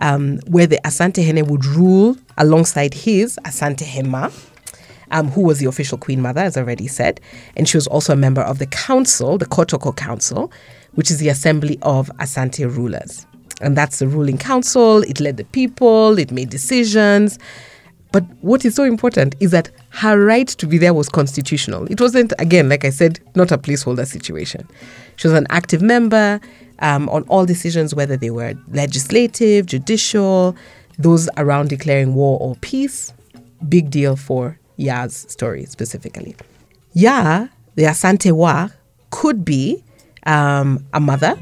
um, 0.00 0.38
where 0.46 0.66
the 0.66 0.78
Asante 0.84 1.24
Hene 1.24 1.46
would 1.46 1.64
rule 1.64 2.16
alongside 2.38 2.94
his 2.94 3.38
Asante 3.44 3.84
Hema, 3.84 4.32
um, 5.10 5.28
who 5.28 5.42
was 5.42 5.58
the 5.58 5.66
official 5.66 5.98
queen 5.98 6.20
mother, 6.20 6.40
as 6.40 6.56
I 6.56 6.62
already 6.62 6.88
said. 6.88 7.20
And 7.56 7.68
she 7.68 7.76
was 7.76 7.86
also 7.86 8.12
a 8.12 8.16
member 8.16 8.42
of 8.42 8.58
the 8.58 8.66
council, 8.66 9.38
the 9.38 9.46
Kotoko 9.46 9.94
Council, 9.96 10.52
which 10.94 11.10
is 11.10 11.18
the 11.18 11.28
assembly 11.28 11.78
of 11.82 12.10
Asante 12.18 12.64
rulers. 12.74 13.26
And 13.60 13.76
that's 13.76 13.98
the 13.98 14.08
ruling 14.08 14.38
council. 14.38 15.02
It 15.02 15.20
led 15.20 15.36
the 15.36 15.44
people, 15.44 16.18
it 16.18 16.30
made 16.30 16.50
decisions. 16.50 17.38
But 18.12 18.24
what 18.40 18.64
is 18.64 18.74
so 18.74 18.84
important 18.84 19.34
is 19.40 19.50
that 19.50 19.70
her 19.90 20.18
right 20.22 20.48
to 20.48 20.66
be 20.66 20.78
there 20.78 20.94
was 20.94 21.08
constitutional. 21.08 21.86
It 21.90 22.00
wasn't, 22.00 22.32
again, 22.38 22.68
like 22.68 22.84
I 22.84 22.90
said, 22.90 23.20
not 23.34 23.50
a 23.52 23.58
placeholder 23.58 24.06
situation. 24.06 24.66
She 25.16 25.28
was 25.28 25.36
an 25.36 25.46
active 25.50 25.82
member 25.82 26.40
um, 26.78 27.08
on 27.08 27.24
all 27.24 27.44
decisions, 27.44 27.94
whether 27.94 28.16
they 28.16 28.30
were 28.30 28.54
legislative, 28.68 29.66
judicial, 29.66 30.56
those 30.98 31.28
around 31.36 31.68
declaring 31.68 32.14
war 32.14 32.38
or 32.40 32.54
peace. 32.56 33.12
Big 33.68 33.90
deal 33.90 34.16
for 34.16 34.58
Ya's 34.76 35.26
story 35.28 35.64
specifically. 35.64 36.36
Ya, 36.92 37.48
the 37.74 37.84
Asante 37.84 38.32
Wa, 38.32 38.68
could 39.10 39.44
be 39.44 39.82
um, 40.24 40.84
a 40.92 41.00
mother 41.00 41.38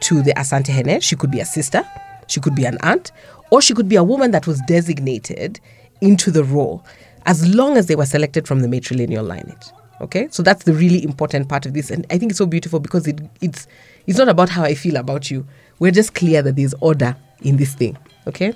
to 0.00 0.22
the 0.22 0.32
Asante 0.34 0.68
Hene. 0.68 1.00
She 1.00 1.16
could 1.16 1.30
be 1.30 1.40
a 1.40 1.44
sister, 1.44 1.82
she 2.26 2.40
could 2.40 2.54
be 2.54 2.64
an 2.64 2.78
aunt, 2.82 3.12
or 3.50 3.60
she 3.60 3.74
could 3.74 3.88
be 3.88 3.96
a 3.96 4.04
woman 4.04 4.30
that 4.32 4.46
was 4.46 4.60
designated 4.66 5.60
into 6.00 6.30
the 6.30 6.44
role 6.44 6.84
as 7.26 7.54
long 7.54 7.76
as 7.76 7.86
they 7.86 7.96
were 7.96 8.06
selected 8.06 8.46
from 8.46 8.60
the 8.60 8.68
matrilineal 8.68 9.26
lineage. 9.26 9.66
Okay, 10.00 10.28
so 10.30 10.42
that's 10.42 10.64
the 10.64 10.74
really 10.74 11.02
important 11.04 11.48
part 11.48 11.66
of 11.66 11.72
this, 11.72 11.90
and 11.90 12.04
I 12.10 12.18
think 12.18 12.32
it's 12.32 12.38
so 12.38 12.46
beautiful 12.46 12.80
because 12.80 13.06
it, 13.06 13.20
it's 13.40 13.68
it's 14.06 14.18
not 14.18 14.28
about 14.28 14.48
how 14.48 14.64
I 14.64 14.74
feel 14.74 14.96
about 14.96 15.30
you. 15.30 15.46
We're 15.78 15.92
just 15.92 16.14
clear 16.14 16.42
that 16.42 16.56
there's 16.56 16.74
order 16.80 17.16
in 17.42 17.56
this 17.56 17.74
thing. 17.74 17.96
Okay, 18.26 18.54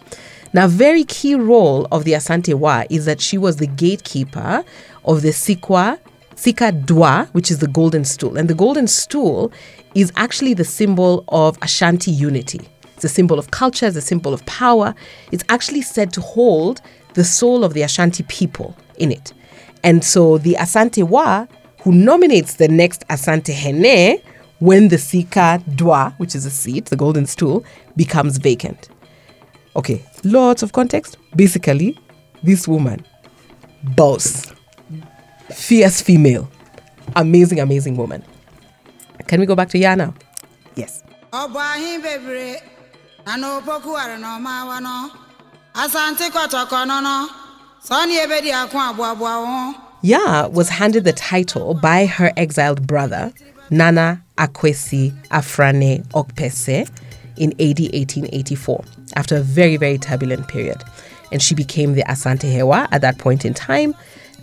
now 0.52 0.64
a 0.64 0.68
very 0.68 1.04
key 1.04 1.34
role 1.34 1.86
of 1.92 2.04
the 2.04 2.12
Asante 2.12 2.54
Wa 2.54 2.84
is 2.90 3.04
that 3.04 3.20
she 3.20 3.38
was 3.38 3.56
the 3.56 3.66
gatekeeper 3.66 4.64
of 5.04 5.22
the 5.22 5.30
Sikwa 5.30 5.98
Sika 6.38 6.70
Dwa, 6.70 7.26
which 7.34 7.50
is 7.50 7.58
the 7.58 7.66
golden 7.66 8.04
stool, 8.04 8.38
and 8.38 8.48
the 8.48 8.54
golden 8.54 8.86
stool 8.86 9.50
is 9.96 10.12
actually 10.14 10.54
the 10.54 10.64
symbol 10.64 11.24
of 11.28 11.58
Ashanti 11.62 12.12
unity. 12.12 12.60
It's 12.94 13.04
a 13.04 13.08
symbol 13.08 13.40
of 13.40 13.50
culture, 13.50 13.86
it's 13.86 13.96
a 13.96 14.00
symbol 14.00 14.32
of 14.32 14.46
power. 14.46 14.94
It's 15.32 15.42
actually 15.48 15.82
said 15.82 16.12
to 16.12 16.20
hold 16.20 16.80
the 17.14 17.24
soul 17.24 17.64
of 17.64 17.74
the 17.74 17.82
Ashanti 17.82 18.22
people 18.24 18.76
in 18.98 19.10
it. 19.10 19.32
And 19.82 20.04
so 20.04 20.38
the 20.38 20.54
Asante 20.54 21.02
Wa, 21.02 21.46
who 21.82 21.92
nominates 21.92 22.54
the 22.54 22.68
next 22.68 23.06
Asante 23.08 23.52
Hene 23.52 24.22
when 24.60 24.88
the 24.88 24.98
Sika 24.98 25.60
Dwa, 25.70 26.14
which 26.18 26.34
is 26.36 26.46
a 26.46 26.50
seat, 26.50 26.86
the 26.86 26.96
golden 26.96 27.26
stool, 27.26 27.64
becomes 27.96 28.38
vacant. 28.38 28.88
Okay, 29.76 30.02
lots 30.24 30.62
of 30.62 30.72
context. 30.72 31.16
Basically, 31.36 31.98
this 32.42 32.66
woman, 32.68 33.04
boss, 33.96 34.44
fierce 35.50 36.02
female, 36.02 36.48
amazing, 37.16 37.60
amazing 37.60 37.96
woman. 37.96 38.22
Can 39.26 39.40
we 39.40 39.46
go 39.46 39.54
back 39.54 39.68
to 39.70 39.78
Ya 39.78 39.94
now? 39.94 40.14
Yes. 40.76 41.02
ọbụ 41.32 41.58
anyị 41.60 41.98
bebiri 42.02 42.56
na 43.26 43.36
n'opokwuwara 43.36 44.16
n'ọmawa 44.18 44.80
nọ 44.80 45.10
asante 45.74 46.30
kọtọkọ 46.30 46.78
nọ 46.86 47.00
nọ 47.06 47.28
sọni 47.88 48.14
ebe 48.24 48.40
dị 48.44 48.50
akụ 48.60 48.76
abụọ 48.88 49.04
abụọ 49.12 49.34
hụ 49.46 49.74
Ya 50.02 50.46
was 50.52 50.68
handed 50.68 51.04
the 51.04 51.12
title 51.12 51.74
by 51.74 52.06
her 52.06 52.32
exiled 52.36 52.86
brother, 52.86 53.32
Nana 53.70 54.22
Akwesi 54.38 55.12
Afrane 55.30 56.02
Okpese, 56.14 56.88
in 57.36 57.50
AD 57.58 57.80
1884, 57.80 58.84
after 59.16 59.36
a 59.36 59.40
very, 59.40 59.76
very 59.76 59.98
turbulent 59.98 60.48
period. 60.48 60.82
And 61.30 61.42
she 61.42 61.54
became 61.54 61.94
the 61.94 62.02
Asante 62.04 62.50
Hewa 62.50 62.88
at 62.90 63.00
that 63.02 63.18
point 63.18 63.44
in 63.44 63.54
time 63.54 63.94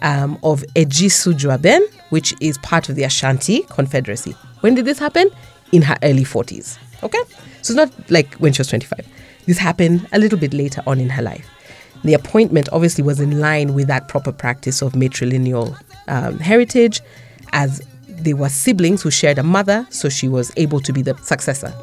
um, 0.01 0.37
of 0.43 0.63
Ejisu 0.75 1.33
Juaben, 1.33 1.81
which 2.09 2.33
is 2.41 2.57
part 2.59 2.89
of 2.89 2.95
the 2.95 3.03
Ashanti 3.03 3.61
Confederacy. 3.69 4.31
When 4.61 4.75
did 4.75 4.85
this 4.85 4.99
happen? 4.99 5.29
In 5.71 5.81
her 5.81 5.97
early 6.03 6.23
40s. 6.23 6.77
Okay? 7.03 7.21
So 7.61 7.73
it's 7.73 7.75
not 7.75 7.91
like 8.11 8.35
when 8.35 8.53
she 8.53 8.59
was 8.59 8.67
25. 8.67 9.05
This 9.45 9.57
happened 9.57 10.07
a 10.11 10.19
little 10.19 10.39
bit 10.39 10.53
later 10.53 10.81
on 10.87 10.99
in 10.99 11.09
her 11.09 11.21
life. 11.21 11.49
The 12.03 12.13
appointment 12.13 12.69
obviously 12.71 13.03
was 13.03 13.19
in 13.19 13.39
line 13.39 13.73
with 13.73 13.87
that 13.87 14.07
proper 14.07 14.31
practice 14.31 14.81
of 14.81 14.93
matrilineal 14.93 15.75
um, 16.07 16.39
heritage, 16.39 17.01
as 17.53 17.81
they 18.07 18.33
were 18.33 18.49
siblings 18.49 19.01
who 19.01 19.11
shared 19.11 19.37
a 19.37 19.43
mother, 19.43 19.87
so 19.89 20.09
she 20.09 20.27
was 20.27 20.51
able 20.57 20.79
to 20.81 20.93
be 20.93 21.01
the 21.01 21.15
successor. 21.17 21.73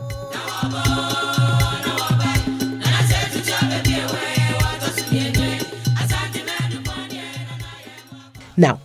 Now, 8.56 8.80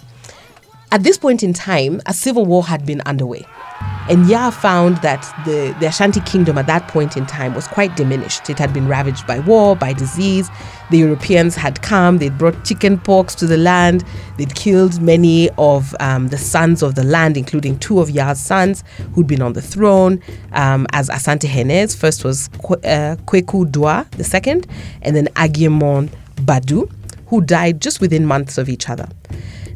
at 0.92 1.04
this 1.04 1.18
point 1.18 1.44
in 1.44 1.54
time, 1.54 2.02
a 2.06 2.14
civil 2.14 2.46
war 2.46 2.64
had 2.64 2.86
been 2.86 3.02
underway. 3.06 3.46
And 4.10 4.26
Yaa 4.26 4.54
found 4.54 4.98
that 4.98 5.22
the, 5.46 5.76
the 5.82 5.88
Ashanti 5.88 6.22
kingdom 6.22 6.58
at 6.58 6.66
that 6.68 6.88
point 6.88 7.18
in 7.18 7.26
time 7.26 7.54
was 7.54 7.68
quite 7.68 7.98
diminished. 7.98 8.50
It 8.50 8.58
had 8.58 8.74
been 8.74 8.88
ravaged 8.88 9.28
by 9.28 9.40
war, 9.40 9.76
by 9.76 9.92
disease. 9.92 10.50
The 10.92 11.00
Europeans 11.00 11.56
had 11.56 11.82
come, 11.82 12.18
they'd 12.20 12.38
brought 12.38 12.64
chicken 12.64 13.00
pox 13.00 13.36
to 13.36 13.46
the 13.46 13.58
land, 13.58 14.06
they'd 14.38 14.56
killed 14.56 15.02
many 15.02 15.50
of 15.58 15.94
um, 16.00 16.30
the 16.30 16.38
sons 16.38 16.82
of 16.82 16.96
the 16.96 17.04
land, 17.04 17.36
including 17.36 17.78
two 17.80 18.00
of 18.00 18.08
Yaa's 18.08 18.40
sons 18.40 18.86
who'd 19.14 19.28
been 19.28 19.42
on 19.42 19.52
the 19.54 19.62
throne 19.62 20.22
um, 20.54 20.88
as 20.94 21.10
Asante 21.10 21.50
Henes. 21.50 21.94
First 21.94 22.24
was 22.24 22.48
uh, 22.48 23.18
Kweku 23.26 23.70
Dua, 23.70 24.08
the 24.12 24.24
second, 24.24 24.68
and 25.02 25.18
then 25.18 25.28
Agyeman 25.36 26.10
Badu, 26.36 26.90
who 27.28 27.42
died 27.42 27.82
just 27.82 28.00
within 28.00 28.26
months 28.26 28.58
of 28.58 28.70
each 28.70 28.90
other. 28.90 29.10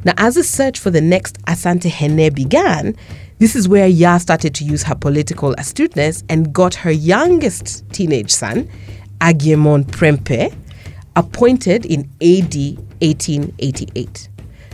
Now, 0.03 0.13
as 0.17 0.36
the 0.36 0.43
search 0.43 0.79
for 0.79 0.89
the 0.89 1.01
next 1.01 1.41
Asante 1.46 1.89
Hene 1.89 2.34
began, 2.34 2.96
this 3.39 3.55
is 3.55 3.67
where 3.67 3.88
Ya 3.88 4.17
started 4.17 4.55
to 4.55 4.63
use 4.63 4.84
her 4.84 4.96
political 4.96 5.53
astuteness 5.58 6.24
and 6.29 6.53
got 6.53 6.75
her 6.75 6.91
youngest 6.91 7.88
teenage 7.91 8.31
son, 8.31 8.70
Agyeman 9.20 9.86
Prempeh, 9.86 10.53
appointed 11.15 11.86
in 11.86 12.01
AD 12.22 12.55
1888. 13.01 14.29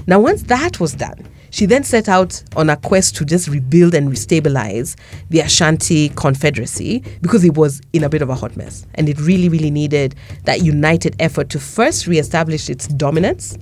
Now, 0.06 0.20
once 0.20 0.44
that 0.44 0.80
was 0.80 0.94
done, 0.94 1.28
she 1.50 1.66
then 1.66 1.84
set 1.84 2.10
out 2.10 2.44
on 2.56 2.70
a 2.70 2.78
quest 2.78 3.16
to 3.18 3.26
just 3.26 3.48
rebuild 3.48 3.94
and 3.94 4.10
restabilize 4.10 4.96
the 5.30 5.40
Ashanti 5.40 6.10
Confederacy 6.10 7.04
because 7.22 7.44
it 7.44 7.56
was 7.56 7.82
in 7.94 8.04
a 8.04 8.10
bit 8.10 8.22
of 8.22 8.30
a 8.30 8.36
hot 8.36 8.56
mess. 8.58 8.86
And 8.96 9.08
it 9.10 9.20
really, 9.20 9.50
really 9.50 9.72
needed 9.72 10.16
that 10.44 10.62
united 10.62 11.16
effort 11.20 11.50
to 11.50 11.60
first 11.60 12.08
reestablish 12.08 12.70
its 12.70 12.88
dominance 12.88 13.58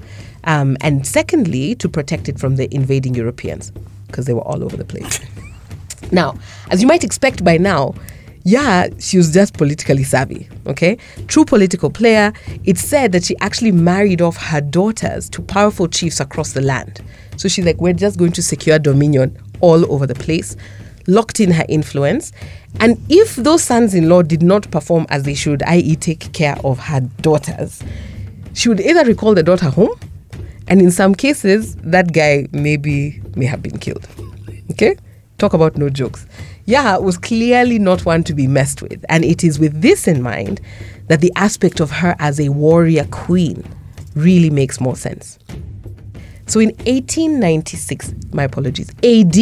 um, 0.46 0.78
and 0.82 1.06
secondly, 1.06 1.76
to 1.76 1.90
protect 1.90 2.30
it 2.30 2.40
from 2.40 2.56
the 2.56 2.74
invading 2.74 3.16
Europeans 3.16 3.72
because 4.08 4.26
they 4.26 4.34
were 4.34 4.42
all 4.42 4.64
over 4.64 4.78
the 4.78 4.86
place. 4.86 5.20
now, 6.12 6.38
as 6.70 6.82
you 6.82 6.88
might 6.88 7.04
expect 7.04 7.44
by 7.44 7.58
now, 7.58 7.94
yeah, 8.48 8.90
she 9.00 9.18
was 9.18 9.34
just 9.34 9.56
politically 9.56 10.04
savvy, 10.04 10.48
okay? 10.68 11.00
True 11.28 11.46
political 11.46 11.90
player. 11.90 12.32
It's 12.64 12.80
said 12.80 13.12
that 13.14 13.24
she 13.24 13.36
actually 13.42 13.72
married 13.72 14.22
off 14.22 14.38
her 14.38 14.62
daughters 14.62 15.32
to 15.32 15.42
powerful 15.42 15.88
chiefs 15.88 16.20
across 16.20 16.54
the 16.54 16.62
land. 16.62 17.02
So 17.38 17.48
she's 17.48 17.66
like, 17.66 17.82
we're 17.82 17.94
just 17.94 18.20
going 18.20 18.34
to 18.34 18.44
secure 18.44 18.78
dominion 18.78 19.36
all 19.62 19.92
over 19.92 20.06
the 20.06 20.14
place, 20.14 20.56
locked 21.08 21.40
in 21.40 21.50
her 21.50 21.66
influence. 21.68 22.34
And 22.80 23.04
if 23.10 23.36
those 23.36 23.64
sons 23.64 23.96
in 23.96 24.10
law 24.10 24.22
did 24.22 24.44
not 24.44 24.70
perform 24.70 25.08
as 25.10 25.24
they 25.24 25.34
should, 25.34 25.64
i.e., 25.64 25.96
take 25.96 26.32
care 26.32 26.58
of 26.64 26.78
her 26.78 27.00
daughters, 27.00 27.82
she 28.54 28.70
would 28.70 28.80
either 28.80 29.06
recall 29.06 29.34
the 29.34 29.42
daughter 29.42 29.72
home, 29.72 30.00
and 30.68 30.84
in 30.84 30.92
some 30.92 31.16
cases, 31.16 31.76
that 31.78 32.14
guy 32.14 32.48
maybe 32.52 33.24
may 33.36 33.46
have 33.46 33.64
been 33.64 33.80
killed. 33.80 34.08
Okay? 34.70 34.98
Talk 35.40 35.54
about 35.54 35.78
no 35.78 35.90
jokes. 35.90 36.28
Yaa 36.68 37.02
was 37.02 37.18
clearly 37.18 37.78
not 37.78 38.06
one 38.06 38.24
to 38.24 38.34
be 38.34 38.48
messed 38.48 38.82
with. 38.82 39.06
And 39.08 39.24
it 39.24 39.44
is 39.44 39.60
with 39.60 39.82
this 39.82 40.08
in 40.08 40.22
mind 40.22 40.62
that 41.08 41.22
the 41.22 41.32
aspect 41.36 41.80
of 41.80 41.92
her 41.92 42.16
as 42.20 42.40
a 42.40 42.50
warrior 42.50 43.06
queen 43.06 43.64
really 44.16 44.50
makes 44.50 44.82
more 44.82 44.96
sense. 44.96 45.38
So 46.48 46.60
in 46.60 46.70
1896, 46.86 48.14
my 48.32 48.44
apologies, 48.44 48.90
AD 49.04 49.36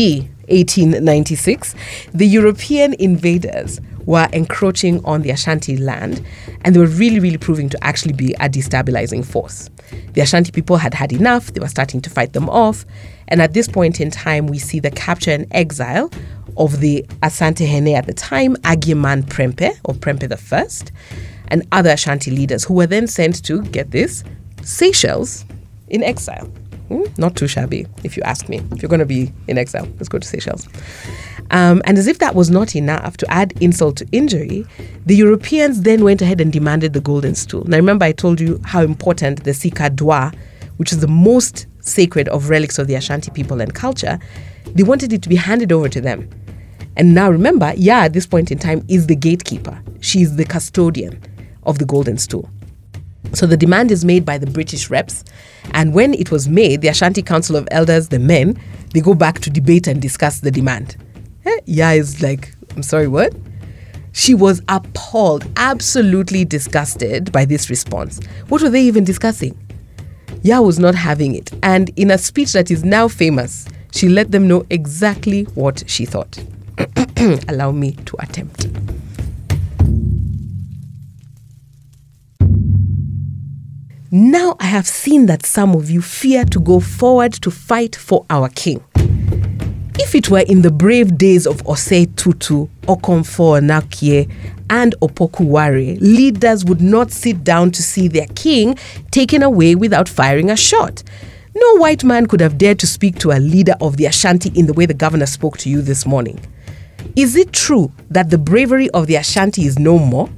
1896, 0.50 1.76
the 2.14 2.28
European 2.28 2.94
invaders 2.96 3.80
were 4.06 4.28
encroaching 4.34 5.04
on 5.06 5.22
the 5.22 5.30
Ashanti 5.30 5.78
land 5.78 6.26
and 6.62 6.76
they 6.76 6.80
were 6.80 6.88
really, 6.88 7.20
really 7.20 7.38
proving 7.38 7.70
to 7.70 7.82
actually 7.84 8.14
be 8.14 8.34
a 8.36 8.50
destabilizing 8.50 9.24
force. 9.26 9.70
The 10.14 10.22
Ashanti 10.22 10.52
people 10.52 10.78
had 10.78 10.94
had 10.94 11.14
enough, 11.14 11.54
they 11.54 11.62
were 11.62 11.70
starting 11.70 12.02
to 12.02 12.10
fight 12.10 12.34
them 12.34 12.50
off. 12.50 12.86
And 13.30 13.42
at 13.42 13.54
this 13.54 13.68
point 13.68 14.02
in 14.02 14.12
time, 14.12 14.48
we 14.48 14.60
see 14.60 14.80
the 14.80 14.92
capture 14.92 15.32
and 15.32 15.48
exile 15.52 16.12
of 16.58 16.80
the 16.80 17.04
Asante 17.22 17.66
Hene 17.66 17.96
at 17.96 18.06
the 18.06 18.14
time, 18.14 18.56
Agyeman 18.58 19.24
Prempeh, 19.24 19.78
or 19.84 19.94
the 19.94 20.38
First, 20.38 20.92
and 21.48 21.66
other 21.72 21.92
Ashanti 21.92 22.32
leaders 22.32 22.64
who 22.64 22.74
were 22.74 22.88
then 22.88 23.08
sent 23.08 23.44
to, 23.46 23.62
get 23.64 23.92
this, 23.92 24.24
Seychelles 24.64 25.46
in 25.90 26.04
exile. 26.04 26.46
Hmm? 26.90 27.04
Not 27.18 27.36
too 27.36 27.48
shabby, 27.48 27.88
if 28.04 28.18
you 28.18 28.24
ask 28.24 28.50
me. 28.50 28.62
If 28.72 28.82
you're 28.82 28.90
going 28.90 29.00
to 29.00 29.06
be 29.06 29.32
in 29.48 29.58
exile, 29.58 29.88
let's 29.98 30.10
go 30.10 30.20
to 30.20 30.28
Seychelles. 30.28 30.68
Um, 31.52 31.82
and 31.86 31.98
as 31.98 32.08
if 32.08 32.20
that 32.20 32.36
was 32.36 32.50
not 32.50 32.76
enough 32.76 33.18
to 33.18 33.32
add 33.32 33.54
insult 33.62 33.98
to 33.98 34.08
injury, 34.12 34.66
the 35.06 35.16
Europeans 35.16 35.82
then 35.82 36.04
went 36.04 36.22
ahead 36.22 36.42
and 36.42 36.52
demanded 36.52 36.94
the 36.94 37.02
golden 37.02 37.36
stool. 37.36 37.64
Now, 37.66 37.78
remember, 37.78 38.06
I 38.06 38.12
told 38.12 38.40
you 38.40 38.60
how 38.64 38.82
important 38.82 39.44
the 39.44 39.54
Sika 39.54 39.90
Dwa, 39.90 40.34
which 40.78 40.92
is 40.92 41.00
the 41.00 41.08
most 41.08 41.68
sacred 41.82 42.28
of 42.30 42.50
relics 42.50 42.80
of 42.80 42.88
the 42.88 42.96
Ashanti 42.96 43.30
people 43.32 43.62
and 43.62 43.74
culture, 43.74 44.20
they 44.68 44.84
wanted 44.84 45.14
it 45.14 45.22
to 45.24 45.30
be 45.30 45.36
handed 45.36 45.72
over 45.72 45.90
to 45.90 46.02
them. 46.02 46.30
And 46.96 47.14
now 47.16 47.30
remember, 47.30 47.74
Yaa, 47.74 48.06
at 48.06 48.14
this 48.14 48.28
point 48.28 48.52
in 48.52 48.60
time, 48.60 48.86
is 48.88 49.08
the 49.08 49.16
gatekeeper. 49.16 49.82
She 50.02 50.22
is 50.22 50.36
the 50.36 50.46
custodian 50.46 51.22
of 51.64 51.80
the 51.80 51.86
golden 51.86 52.18
stool. 52.18 52.50
So 53.34 53.48
the 53.48 53.58
demand 53.58 53.92
is 53.92 54.06
made 54.06 54.26
by 54.26 54.38
the 54.38 54.46
British 54.46 54.90
reps. 54.90 55.24
And 55.72 55.94
when 55.94 56.14
it 56.14 56.30
was 56.30 56.48
made, 56.48 56.82
the 56.82 56.90
Ashanti 56.90 57.24
Council 57.24 57.56
of 57.56 57.68
Elders, 57.72 58.10
the 58.10 58.20
men, 58.20 58.60
they 58.94 59.02
go 59.02 59.16
back 59.16 59.40
to 59.40 59.50
debate 59.50 59.88
and 59.88 60.02
discuss 60.02 60.42
the 60.42 60.52
demand. 60.52 60.98
Eh? 61.46 61.60
Yaa 61.68 61.98
is 61.98 62.22
like, 62.22 62.54
I'm 62.76 62.84
sorry, 62.84 63.08
what? 63.08 63.34
She 64.12 64.36
was 64.36 64.62
appalled, 64.70 65.48
absolutely 65.58 66.46
disgusted 66.46 67.32
by 67.32 67.46
this 67.46 67.72
response. 67.72 68.20
What 68.50 68.62
were 68.62 68.70
they 68.70 68.84
even 68.84 69.04
discussing? 69.04 69.58
Yaa 70.44 70.64
was 70.64 70.78
not 70.78 70.94
having 70.94 71.34
it. 71.34 71.52
And 71.64 71.90
in 71.96 72.12
a 72.12 72.20
speech 72.20 72.54
that 72.54 72.70
is 72.70 72.84
now 72.84 73.08
famous, 73.08 73.66
she 73.92 74.10
let 74.10 74.32
them 74.32 74.48
know 74.48 74.66
exactly 74.70 75.44
what 75.56 75.84
she 75.88 76.06
thought. 76.06 76.38
Allow 77.48 77.72
me 77.72 77.94
to 77.94 78.18
attempt. 78.20 78.68
Now 84.12 84.56
I 84.60 84.66
have 84.66 84.86
seen 84.86 85.28
that 85.28 85.46
some 85.46 85.74
of 85.74 85.90
you 85.90 86.02
fear 86.02 86.44
to 86.46 86.60
go 86.60 86.80
forward 86.80 87.34
to 87.34 87.50
fight 87.50 87.96
for 87.96 88.26
our 88.30 88.50
king. 88.50 88.84
If 90.00 90.16
it 90.16 90.30
were 90.30 90.42
in 90.42 90.64
the 90.64 90.70
brave 90.72 91.18
days 91.18 91.48
of 91.48 91.64
Osei 91.64 92.14
Tutu, 92.16 92.68
Okomfo 92.84 93.58
Anokye, 93.60 94.30
and 94.70 94.94
Opoku 95.02 95.46
Ware, 95.46 95.96
leaders 96.02 96.66
would 96.66 96.82
not 96.82 97.12
sit 97.12 97.44
down 97.44 97.72
to 97.72 97.82
see 97.82 98.08
their 98.08 98.28
king 98.36 98.78
taken 99.12 99.44
away 99.44 99.76
without 99.76 100.10
firing 100.10 100.50
a 100.50 100.58
shot. 100.58 101.04
No 101.56 101.78
white 101.78 102.04
man 102.04 102.26
could 102.26 102.42
have 102.42 102.58
dared 102.58 102.80
to 102.80 102.88
speak 102.88 103.18
to 103.20 103.32
a 103.32 103.40
leader 103.40 103.76
of 103.80 103.96
the 103.98 104.06
Ashanti 104.06 104.50
in 104.50 104.66
the 104.66 104.74
way 104.74 104.86
the 104.86 104.94
governor 104.94 105.26
spoke 105.26 105.58
to 105.60 105.70
you 105.70 105.82
this 105.82 106.06
morning. 106.06 106.40
Is 107.16 107.36
it 107.36 107.52
true 107.54 107.92
that 108.10 108.30
the 108.30 108.38
bravery 108.38 108.90
of 108.92 109.08
the 109.08 109.16
Ashanti 109.16 109.66
is 109.66 109.78
no 109.80 109.98
more? 110.00 110.30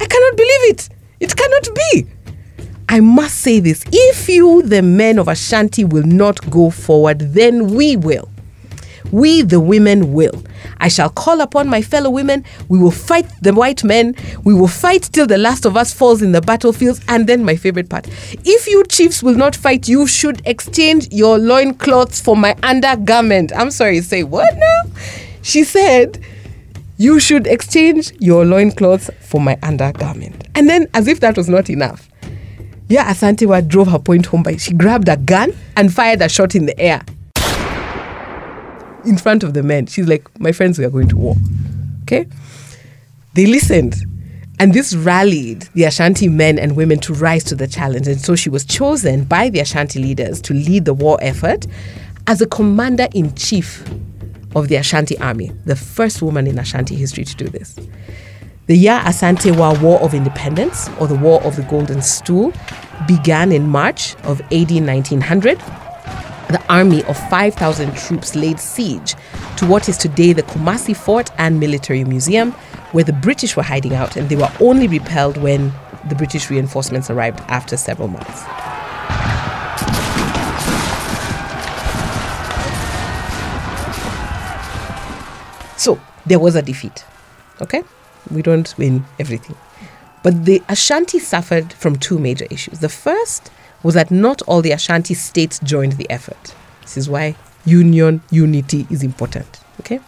I 0.00 0.06
cannot 0.06 0.36
believe 0.36 0.70
it. 0.72 0.88
It 1.20 1.36
cannot 1.36 1.68
be. 1.74 2.06
I 2.88 3.00
must 3.00 3.40
say 3.40 3.60
this 3.60 3.84
if 3.92 4.28
you, 4.28 4.62
the 4.62 4.82
men 4.82 5.18
of 5.18 5.28
Ashanti, 5.28 5.84
will 5.84 6.02
not 6.04 6.48
go 6.50 6.70
forward, 6.70 7.18
then 7.20 7.68
we 7.74 7.96
will. 7.96 8.28
We, 9.12 9.42
the 9.42 9.60
women, 9.60 10.12
will. 10.12 10.42
I 10.78 10.88
shall 10.88 11.08
call 11.10 11.40
upon 11.40 11.68
my 11.68 11.82
fellow 11.82 12.10
women. 12.10 12.44
We 12.68 12.78
will 12.78 12.90
fight 12.90 13.26
the 13.42 13.52
white 13.52 13.84
men. 13.84 14.16
We 14.44 14.54
will 14.54 14.66
fight 14.68 15.02
till 15.12 15.26
the 15.26 15.38
last 15.38 15.66
of 15.66 15.76
us 15.76 15.92
falls 15.92 16.22
in 16.22 16.32
the 16.32 16.40
battlefields. 16.40 17.00
And 17.06 17.26
then, 17.26 17.44
my 17.44 17.54
favorite 17.54 17.88
part 17.88 18.08
if 18.44 18.66
you 18.66 18.82
chiefs 18.84 19.22
will 19.22 19.34
not 19.36 19.54
fight, 19.54 19.88
you 19.88 20.06
should 20.06 20.42
exchange 20.46 21.12
your 21.12 21.38
loincloths 21.38 22.20
for 22.20 22.36
my 22.36 22.56
undergarment. 22.62 23.52
I'm 23.54 23.70
sorry, 23.70 24.00
say 24.00 24.24
what 24.24 24.52
now? 24.56 24.80
She 25.44 25.62
said, 25.62 26.24
You 26.96 27.20
should 27.20 27.46
exchange 27.46 28.12
your 28.18 28.46
loincloths 28.46 29.10
for 29.20 29.40
my 29.42 29.58
undergarment. 29.62 30.48
And 30.54 30.70
then, 30.70 30.88
as 30.94 31.06
if 31.06 31.20
that 31.20 31.36
was 31.36 31.50
not 31.50 31.68
enough, 31.68 32.08
yeah, 32.88 33.12
Asantewa 33.12 33.68
drove 33.68 33.88
her 33.88 33.98
point 33.98 34.24
home 34.26 34.42
by 34.42 34.56
she 34.56 34.72
grabbed 34.72 35.08
a 35.08 35.18
gun 35.18 35.54
and 35.76 35.92
fired 35.92 36.22
a 36.22 36.30
shot 36.30 36.54
in 36.54 36.64
the 36.64 36.78
air 36.80 37.02
in 39.04 39.18
front 39.18 39.44
of 39.44 39.52
the 39.52 39.62
men. 39.62 39.84
She's 39.86 40.08
like, 40.08 40.26
My 40.40 40.50
friends, 40.50 40.78
we 40.78 40.86
are 40.86 40.90
going 40.90 41.08
to 41.08 41.16
war. 41.16 41.36
Okay? 42.02 42.26
They 43.34 43.44
listened. 43.44 43.96
And 44.58 44.72
this 44.72 44.94
rallied 44.94 45.62
the 45.74 45.84
Ashanti 45.84 46.28
men 46.28 46.58
and 46.58 46.74
women 46.74 47.00
to 47.00 47.12
rise 47.12 47.44
to 47.44 47.54
the 47.54 47.66
challenge. 47.66 48.08
And 48.08 48.18
so 48.18 48.34
she 48.34 48.48
was 48.48 48.64
chosen 48.64 49.24
by 49.24 49.50
the 49.50 49.60
Ashanti 49.60 49.98
leaders 49.98 50.40
to 50.42 50.54
lead 50.54 50.86
the 50.86 50.94
war 50.94 51.18
effort 51.20 51.66
as 52.28 52.40
a 52.40 52.46
commander 52.46 53.08
in 53.12 53.34
chief 53.34 53.84
of 54.54 54.68
the 54.68 54.76
Ashanti 54.76 55.18
army, 55.18 55.52
the 55.64 55.76
first 55.76 56.22
woman 56.22 56.46
in 56.46 56.58
Ashanti 56.58 56.94
history 56.94 57.24
to 57.24 57.34
do 57.36 57.48
this. 57.48 57.76
The 58.66 58.76
Ya 58.76 59.02
Asante 59.02 59.54
War 59.82 60.00
of 60.00 60.14
Independence, 60.14 60.88
or 60.98 61.06
the 61.06 61.16
War 61.16 61.42
of 61.42 61.56
the 61.56 61.62
Golden 61.64 62.00
Stool, 62.00 62.52
began 63.06 63.52
in 63.52 63.68
March 63.68 64.14
of 64.22 64.40
AD 64.52 64.70
1900. 64.70 65.58
The 66.48 66.62
army 66.68 67.02
of 67.04 67.16
5,000 67.28 67.94
troops 67.94 68.34
laid 68.34 68.58
siege 68.58 69.16
to 69.58 69.66
what 69.66 69.88
is 69.88 69.98
today 69.98 70.32
the 70.32 70.44
Kumasi 70.44 70.96
Fort 70.96 71.30
and 71.36 71.60
Military 71.60 72.04
Museum, 72.04 72.52
where 72.92 73.04
the 73.04 73.12
British 73.12 73.56
were 73.56 73.62
hiding 73.62 73.94
out, 73.94 74.16
and 74.16 74.28
they 74.28 74.36
were 74.36 74.50
only 74.60 74.88
repelled 74.88 75.36
when 75.36 75.72
the 76.08 76.14
British 76.14 76.48
reinforcements 76.48 77.10
arrived 77.10 77.40
after 77.48 77.76
several 77.76 78.08
months. 78.08 78.44
So 85.84 86.00
there 86.24 86.38
was 86.38 86.54
a 86.56 86.62
defeat. 86.62 87.04
Okay? 87.60 87.82
We 88.30 88.40
don't 88.40 88.72
win 88.78 89.04
everything. 89.18 89.54
But 90.22 90.46
the 90.46 90.62
Ashanti 90.70 91.18
suffered 91.18 91.74
from 91.74 91.96
two 91.96 92.18
major 92.18 92.46
issues. 92.50 92.78
The 92.78 92.88
first 92.88 93.50
was 93.82 93.92
that 93.92 94.10
not 94.10 94.40
all 94.46 94.62
the 94.62 94.70
Ashanti 94.70 95.12
states 95.12 95.60
joined 95.62 95.92
the 95.92 96.08
effort. 96.08 96.54
This 96.80 96.96
is 96.96 97.10
why 97.10 97.36
union, 97.66 98.22
unity 98.30 98.86
is 98.88 99.02
important. 99.02 99.60
Okay? 99.80 100.00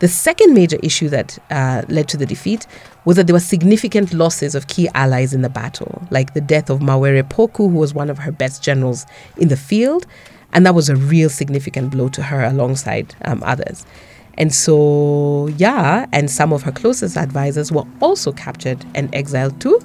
The 0.00 0.08
second 0.08 0.52
major 0.52 0.76
issue 0.82 1.08
that 1.08 1.38
uh, 1.50 1.84
led 1.88 2.06
to 2.08 2.18
the 2.18 2.26
defeat 2.26 2.66
was 3.06 3.16
that 3.16 3.26
there 3.26 3.34
were 3.34 3.40
significant 3.40 4.12
losses 4.12 4.54
of 4.54 4.66
key 4.66 4.88
allies 4.94 5.32
in 5.32 5.40
the 5.40 5.48
battle, 5.48 6.06
like 6.10 6.34
the 6.34 6.42
death 6.42 6.68
of 6.68 6.80
Mawere 6.80 7.22
Poku, 7.22 7.70
who 7.70 7.78
was 7.78 7.94
one 7.94 8.10
of 8.10 8.18
her 8.18 8.32
best 8.32 8.62
generals 8.62 9.06
in 9.38 9.48
the 9.48 9.56
field, 9.56 10.06
and 10.52 10.66
that 10.66 10.74
was 10.74 10.90
a 10.90 10.96
real 10.96 11.30
significant 11.30 11.92
blow 11.92 12.10
to 12.10 12.24
her 12.24 12.44
alongside 12.44 13.14
um, 13.24 13.42
others. 13.42 13.86
And 14.36 14.52
so, 14.52 15.48
yeah, 15.56 16.06
and 16.12 16.30
some 16.30 16.52
of 16.52 16.62
her 16.62 16.72
closest 16.72 17.16
advisors 17.16 17.70
were 17.70 17.84
also 18.00 18.32
captured 18.32 18.84
and 18.94 19.14
exiled 19.14 19.60
to 19.60 19.80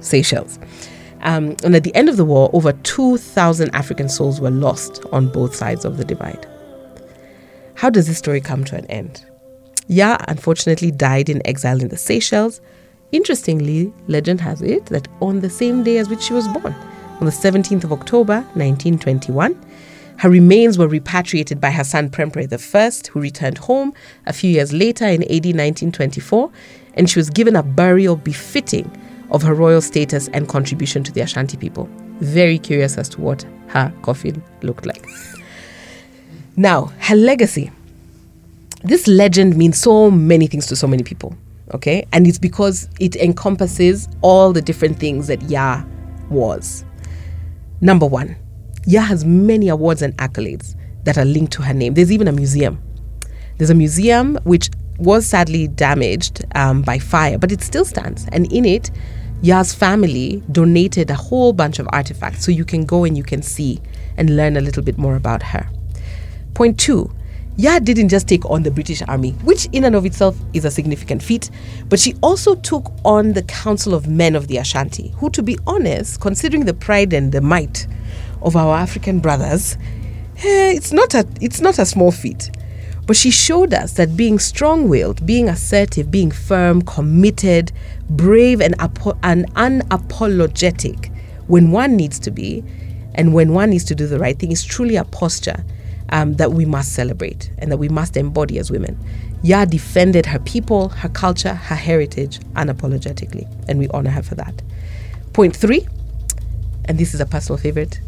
Seychelles. 0.00 0.58
Um, 1.22 1.56
and 1.64 1.74
at 1.74 1.84
the 1.84 1.94
end 1.94 2.08
of 2.08 2.16
the 2.16 2.24
war, 2.24 2.50
over 2.52 2.72
2,000 2.72 3.74
African 3.74 4.08
souls 4.08 4.40
were 4.40 4.50
lost 4.50 5.04
on 5.12 5.28
both 5.28 5.54
sides 5.54 5.84
of 5.84 5.96
the 5.96 6.04
divide. 6.04 6.46
How 7.74 7.90
does 7.90 8.06
this 8.06 8.18
story 8.18 8.40
come 8.40 8.64
to 8.64 8.76
an 8.76 8.86
end? 8.86 9.24
Ya 9.88 10.16
unfortunately 10.28 10.90
died 10.90 11.28
in 11.28 11.44
exile 11.46 11.80
in 11.80 11.88
the 11.88 11.96
Seychelles. 11.96 12.60
Interestingly, 13.12 13.92
legend 14.08 14.40
has 14.40 14.62
it 14.62 14.86
that 14.86 15.08
on 15.20 15.40
the 15.40 15.50
same 15.50 15.82
day 15.82 15.98
as 15.98 16.08
which 16.08 16.22
she 16.22 16.32
was 16.32 16.48
born, 16.48 16.74
on 17.20 17.26
the 17.26 17.32
17th 17.32 17.84
of 17.84 17.92
October 17.92 18.36
1921, 18.54 19.54
her 20.22 20.30
remains 20.30 20.78
were 20.78 20.86
repatriated 20.86 21.60
by 21.60 21.72
her 21.72 21.82
son 21.82 22.08
Prempeh 22.08 22.46
I, 22.46 23.10
who 23.10 23.20
returned 23.20 23.58
home 23.58 23.92
a 24.24 24.32
few 24.32 24.48
years 24.48 24.72
later 24.72 25.04
in 25.04 25.24
AD 25.24 25.46
1924, 25.46 26.48
and 26.94 27.10
she 27.10 27.18
was 27.18 27.28
given 27.28 27.56
a 27.56 27.62
burial 27.64 28.14
befitting 28.14 28.88
of 29.32 29.42
her 29.42 29.52
royal 29.52 29.80
status 29.80 30.28
and 30.28 30.48
contribution 30.48 31.02
to 31.02 31.10
the 31.10 31.22
Ashanti 31.22 31.56
people. 31.56 31.88
Very 32.20 32.56
curious 32.56 32.98
as 32.98 33.08
to 33.08 33.20
what 33.20 33.44
her 33.66 33.92
coffin 34.02 34.40
looked 34.62 34.86
like. 34.86 35.04
Now, 36.56 36.92
her 37.00 37.16
legacy. 37.16 37.72
This 38.84 39.08
legend 39.08 39.56
means 39.56 39.76
so 39.76 40.08
many 40.08 40.46
things 40.46 40.66
to 40.66 40.76
so 40.76 40.86
many 40.86 41.02
people, 41.02 41.36
okay? 41.74 42.06
And 42.12 42.28
it's 42.28 42.38
because 42.38 42.88
it 43.00 43.16
encompasses 43.16 44.08
all 44.20 44.52
the 44.52 44.62
different 44.62 45.00
things 45.00 45.26
that 45.26 45.42
Ya 45.50 45.82
was. 46.30 46.84
Number 47.80 48.06
one, 48.06 48.36
Ya 48.86 49.00
has 49.02 49.24
many 49.24 49.68
awards 49.68 50.02
and 50.02 50.16
accolades 50.16 50.74
that 51.04 51.18
are 51.18 51.24
linked 51.24 51.52
to 51.54 51.62
her 51.62 51.74
name. 51.74 51.94
There's 51.94 52.12
even 52.12 52.28
a 52.28 52.32
museum. 52.32 52.80
There's 53.58 53.70
a 53.70 53.74
museum 53.74 54.36
which 54.44 54.70
was 54.98 55.26
sadly 55.26 55.68
damaged 55.68 56.44
um, 56.54 56.82
by 56.82 56.98
fire, 56.98 57.38
but 57.38 57.52
it 57.52 57.62
still 57.62 57.84
stands. 57.84 58.26
And 58.32 58.52
in 58.52 58.64
it, 58.64 58.90
Ya's 59.42 59.74
family 59.74 60.42
donated 60.52 61.10
a 61.10 61.14
whole 61.14 61.52
bunch 61.52 61.78
of 61.78 61.88
artifacts 61.92 62.44
so 62.44 62.52
you 62.52 62.64
can 62.64 62.84
go 62.84 63.04
and 63.04 63.16
you 63.16 63.24
can 63.24 63.42
see 63.42 63.80
and 64.16 64.36
learn 64.36 64.56
a 64.56 64.60
little 64.60 64.82
bit 64.82 64.98
more 64.98 65.16
about 65.16 65.42
her. 65.42 65.68
Point 66.54 66.78
two, 66.78 67.10
Ya 67.56 67.78
didn't 67.78 68.08
just 68.08 68.28
take 68.28 68.48
on 68.48 68.62
the 68.62 68.70
British 68.70 69.02
Army, 69.08 69.32
which 69.42 69.66
in 69.72 69.84
and 69.84 69.94
of 69.94 70.06
itself 70.06 70.36
is 70.54 70.64
a 70.64 70.70
significant 70.70 71.22
feat, 71.22 71.50
but 71.88 72.00
she 72.00 72.14
also 72.22 72.54
took 72.54 72.90
on 73.04 73.32
the 73.32 73.42
Council 73.42 73.94
of 73.94 74.08
Men 74.08 74.34
of 74.34 74.48
the 74.48 74.56
Ashanti, 74.56 75.08
who, 75.16 75.28
to 75.30 75.42
be 75.42 75.58
honest, 75.66 76.20
considering 76.20 76.64
the 76.64 76.74
pride 76.74 77.12
and 77.12 77.30
the 77.30 77.40
might 77.40 77.86
of 78.44 78.56
our 78.56 78.76
African 78.76 79.20
brothers, 79.20 79.76
eh, 80.38 80.72
it's 80.72 80.92
not 80.92 81.14
a 81.14 81.26
it's 81.40 81.60
not 81.60 81.78
a 81.78 81.86
small 81.86 82.10
feat. 82.10 82.50
But 83.06 83.16
she 83.16 83.30
showed 83.30 83.74
us 83.74 83.94
that 83.94 84.16
being 84.16 84.38
strong-willed, 84.38 85.26
being 85.26 85.48
assertive, 85.48 86.10
being 86.10 86.30
firm, 86.30 86.82
committed, 86.82 87.72
brave, 88.08 88.60
and, 88.60 88.76
apo- 88.80 89.18
and 89.24 89.52
unapologetic 89.54 91.12
when 91.48 91.72
one 91.72 91.96
needs 91.96 92.20
to 92.20 92.30
be, 92.30 92.62
and 93.16 93.34
when 93.34 93.52
one 93.52 93.70
needs 93.70 93.84
to 93.84 93.96
do 93.96 94.06
the 94.06 94.20
right 94.20 94.38
thing, 94.38 94.52
is 94.52 94.64
truly 94.64 94.94
a 94.94 95.04
posture 95.04 95.64
um, 96.10 96.34
that 96.34 96.52
we 96.52 96.64
must 96.64 96.92
celebrate 96.92 97.50
and 97.58 97.72
that 97.72 97.78
we 97.78 97.88
must 97.88 98.16
embody 98.16 98.58
as 98.58 98.70
women. 98.70 98.96
Ya 99.42 99.64
defended 99.64 100.24
her 100.26 100.38
people, 100.38 100.90
her 100.90 101.08
culture, 101.08 101.54
her 101.54 101.74
heritage 101.74 102.38
unapologetically, 102.54 103.48
and 103.68 103.80
we 103.80 103.88
honor 103.88 104.10
her 104.10 104.22
for 104.22 104.36
that. 104.36 104.62
Point 105.32 105.56
three, 105.56 105.88
and 106.84 106.98
this 106.98 107.14
is 107.14 107.20
a 107.20 107.26
personal 107.26 107.58
favorite 107.58 108.00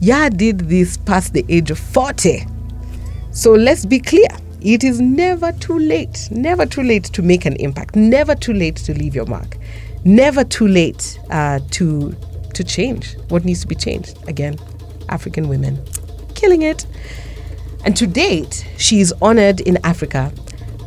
Ya 0.00 0.28
did 0.28 0.60
this 0.68 0.96
past 0.98 1.32
the 1.32 1.44
age 1.48 1.70
of 1.70 1.78
40. 1.78 2.46
So 3.30 3.52
let's 3.52 3.86
be 3.86 3.98
clear. 3.98 4.28
It 4.60 4.84
is 4.84 5.00
never 5.00 5.52
too 5.52 5.78
late, 5.78 6.28
never 6.30 6.66
too 6.66 6.82
late 6.82 7.04
to 7.04 7.22
make 7.22 7.46
an 7.46 7.56
impact, 7.56 7.96
never 7.96 8.34
too 8.34 8.52
late 8.52 8.76
to 8.76 8.94
leave 8.94 9.14
your 9.14 9.26
mark, 9.26 9.56
never 10.04 10.44
too 10.44 10.68
late 10.68 11.18
uh, 11.30 11.60
to 11.72 12.14
to 12.54 12.64
change 12.64 13.16
what 13.28 13.44
needs 13.44 13.60
to 13.60 13.66
be 13.66 13.74
changed. 13.74 14.16
Again, 14.28 14.58
African 15.08 15.48
women 15.48 15.78
killing 16.34 16.62
it. 16.62 16.86
And 17.84 17.96
to 17.96 18.06
date, 18.06 18.66
she 18.78 19.00
is 19.00 19.12
honored 19.20 19.60
in 19.60 19.78
Africa 19.84 20.32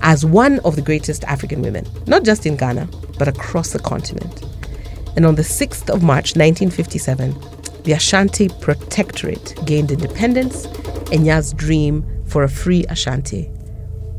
as 0.01 0.25
one 0.25 0.59
of 0.59 0.75
the 0.75 0.81
greatest 0.81 1.23
African 1.25 1.61
women, 1.61 1.85
not 2.07 2.23
just 2.23 2.45
in 2.45 2.55
Ghana, 2.55 2.87
but 3.17 3.27
across 3.27 3.71
the 3.71 3.79
continent. 3.79 4.43
And 5.15 5.25
on 5.25 5.35
the 5.35 5.41
6th 5.41 5.89
of 5.89 6.03
March 6.03 6.35
1957, 6.35 7.33
the 7.83 7.93
Ashanti 7.93 8.49
Protectorate 8.61 9.55
gained 9.65 9.91
independence, 9.91 10.65
and 11.11 11.25
Ya's 11.25 11.53
dream 11.53 12.05
for 12.25 12.43
a 12.43 12.49
free 12.49 12.85
Ashanti 12.89 13.49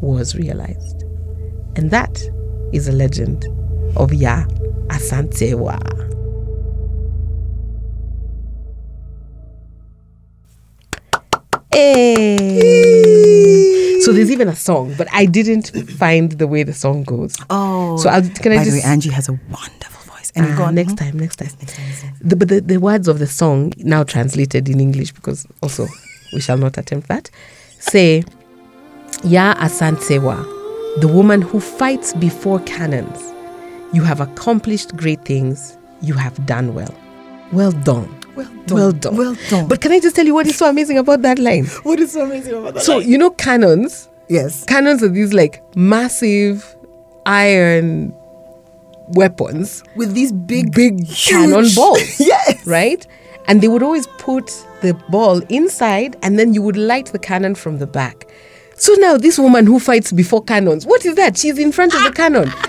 was 0.01 0.35
realized. 0.35 1.05
And 1.77 1.91
that 1.91 2.23
is 2.73 2.89
a 2.89 2.93
legend 2.93 3.47
of 3.97 4.13
Ya 4.13 4.45
Asantewa. 4.89 5.79
Hey. 11.73 12.37
So 14.01 14.13
there's 14.13 14.31
even 14.31 14.49
a 14.49 14.57
song, 14.57 14.95
but 14.97 15.07
I 15.13 15.27
didn't 15.27 15.71
find 15.91 16.33
the 16.33 16.47
way 16.47 16.63
the 16.63 16.73
song 16.73 17.05
goes. 17.05 17.37
Oh. 17.51 17.97
So 17.99 18.09
I'll, 18.09 18.23
can 18.23 18.53
I 18.53 18.57
By 18.57 18.65
just 18.65 18.77
the 18.77 18.83
way, 18.83 18.93
Angie 18.93 19.11
has 19.11 19.29
a 19.29 19.33
wonderful 19.33 19.90
And 20.37 20.47
you 20.47 20.57
go 20.57 20.65
on 20.65 20.75
next 20.75 20.97
time, 20.97 21.19
next 21.19 21.37
time. 21.37 21.49
The, 22.21 22.37
but 22.37 22.49
the, 22.49 22.61
the 22.61 22.77
words 22.79 23.09
of 23.09 23.19
the 23.19 23.27
song, 23.27 23.73
now 23.79 24.05
translated 24.05 24.69
in 24.69 24.81
English, 24.81 25.13
because 25.13 25.47
also 25.63 25.87
we 26.33 26.41
shall 26.41 26.59
not 26.59 26.79
attempt 26.79 27.09
that, 27.09 27.31
say, 27.79 28.25
Ya 29.25 29.55
Asantewa, 29.55 30.43
the 31.01 31.09
woman 31.09 31.43
who 31.43 31.61
fights 31.61 32.15
before 32.15 32.61
cannons. 32.61 33.19
You 33.93 34.03
have 34.03 34.21
accomplished 34.21 34.97
great 34.97 35.25
things. 35.25 35.77
You 36.01 36.15
have 36.15 36.47
done 36.47 36.75
well. 36.75 36.95
Well 37.53 37.73
done. 37.73 38.09
Well 38.37 38.47
done. 38.67 38.77
Well 38.77 38.93
done. 38.93 39.17
Well 39.17 39.37
done. 39.49 39.69
But 39.69 39.81
can 39.81 39.91
I 39.93 39.99
just 39.99 40.15
tell 40.15 40.25
you 40.25 40.35
what 40.35 40.47
is 40.47 40.57
so 40.57 40.69
amazing 40.69 40.99
about 40.99 41.23
that 41.23 41.39
line? 41.39 41.67
what 41.83 41.99
is 41.99 42.13
so 42.13 42.23
amazing 42.23 42.55
about 42.55 42.75
that? 42.75 42.83
So, 42.85 42.99
you 42.99 43.19
know, 43.19 43.31
cannons, 43.31 44.09
yes. 44.29 44.65
cannons 44.67 45.03
are 45.03 45.09
these 45.09 45.35
like 45.35 45.63
massive 45.77 46.77
iron 47.27 48.15
weapons 49.15 49.83
With 49.97 50.15
these 50.15 50.33
big, 50.33 50.73
big 50.73 51.07
cannon 51.09 51.67
balls. 51.77 52.21
yes. 52.21 52.67
Right? 52.67 53.07
And 53.47 53.61
they 53.61 53.69
would 53.69 53.83
always 53.83 54.07
put 54.19 54.47
the 54.83 54.95
ball 55.09 55.41
inside 55.49 56.17
and 56.23 56.39
then 56.39 56.55
you 56.55 56.63
would 56.63 56.77
light 56.77 57.07
the 57.07 57.19
cannon 57.19 57.55
from 57.55 57.79
the 57.79 57.87
back. 57.87 58.29
So 58.77 58.95
now 58.95 59.17
this 59.19 59.39
woman 59.39 59.67
who 59.67 59.79
fights 59.79 60.13
before 60.13 60.43
cannons, 60.43 60.87
what 60.87 61.05
is 61.05 61.15
that? 61.17 61.37
She's 61.37 61.59
in 61.59 61.73
front 61.73 61.95
of 61.95 62.03
the 62.05 62.13
cannon. 62.13 62.51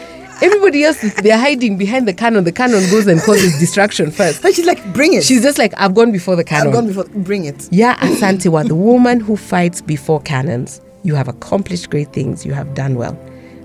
Everybody 0.43 0.83
else, 0.83 1.03
is 1.03 1.13
they're 1.15 1.37
hiding 1.37 1.77
behind 1.77 2.07
the 2.07 2.13
cannon. 2.13 2.43
The 2.43 2.51
cannon 2.51 2.81
goes 2.89 3.05
and 3.05 3.21
causes 3.21 3.59
distraction 3.59 4.09
first. 4.09 4.43
And 4.43 4.55
she's 4.55 4.65
like, 4.65 4.83
bring 4.91 5.13
it. 5.13 5.23
She's 5.23 5.43
just 5.43 5.59
like, 5.59 5.71
I've 5.77 5.93
gone 5.93 6.11
before 6.11 6.35
the 6.35 6.43
cannon. 6.43 6.69
I've 6.69 6.73
gone 6.73 6.87
before. 6.87 7.03
Bring 7.05 7.45
it. 7.45 7.71
Ya 7.71 7.95
Asantewa, 7.97 8.67
the 8.67 8.73
woman 8.75 9.19
who 9.19 9.37
fights 9.37 9.81
before 9.81 10.19
cannons. 10.21 10.81
You 11.03 11.13
have 11.13 11.27
accomplished 11.27 11.91
great 11.91 12.11
things. 12.11 12.43
You 12.43 12.53
have 12.53 12.73
done 12.73 12.95
well. 12.95 13.13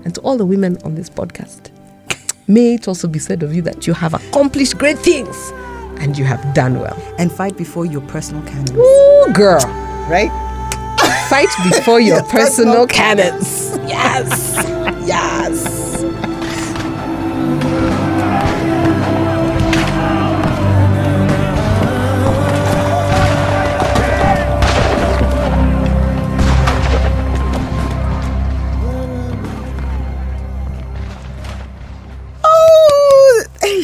And 0.05 0.13
to 0.15 0.21
all 0.21 0.37
the 0.37 0.45
women 0.45 0.77
on 0.83 0.93
this 0.93 1.09
podcast, 1.09 1.71
may 2.47 2.75
it 2.75 2.87
also 2.87 3.07
be 3.07 3.19
said 3.19 3.43
of 3.43 3.53
you 3.53 3.61
that 3.63 3.87
you 3.87 3.93
have 3.93 4.13
accomplished 4.13 4.77
great 4.77 4.97
things 4.99 5.51
and 5.99 6.17
you 6.17 6.25
have 6.25 6.53
done 6.53 6.79
well. 6.79 6.97
And 7.17 7.31
fight 7.31 7.57
before 7.57 7.85
your 7.85 8.01
personal 8.01 8.43
cannons. 8.43 8.71
Ooh, 8.71 9.33
girl. 9.33 9.61
Right? 10.09 10.31
Fight 11.29 11.49
before 11.69 11.99
your 11.99 12.23
personal 12.29 12.87
cannons. 12.87 13.71
Yes. 13.87 14.55
yes. 15.07 16.26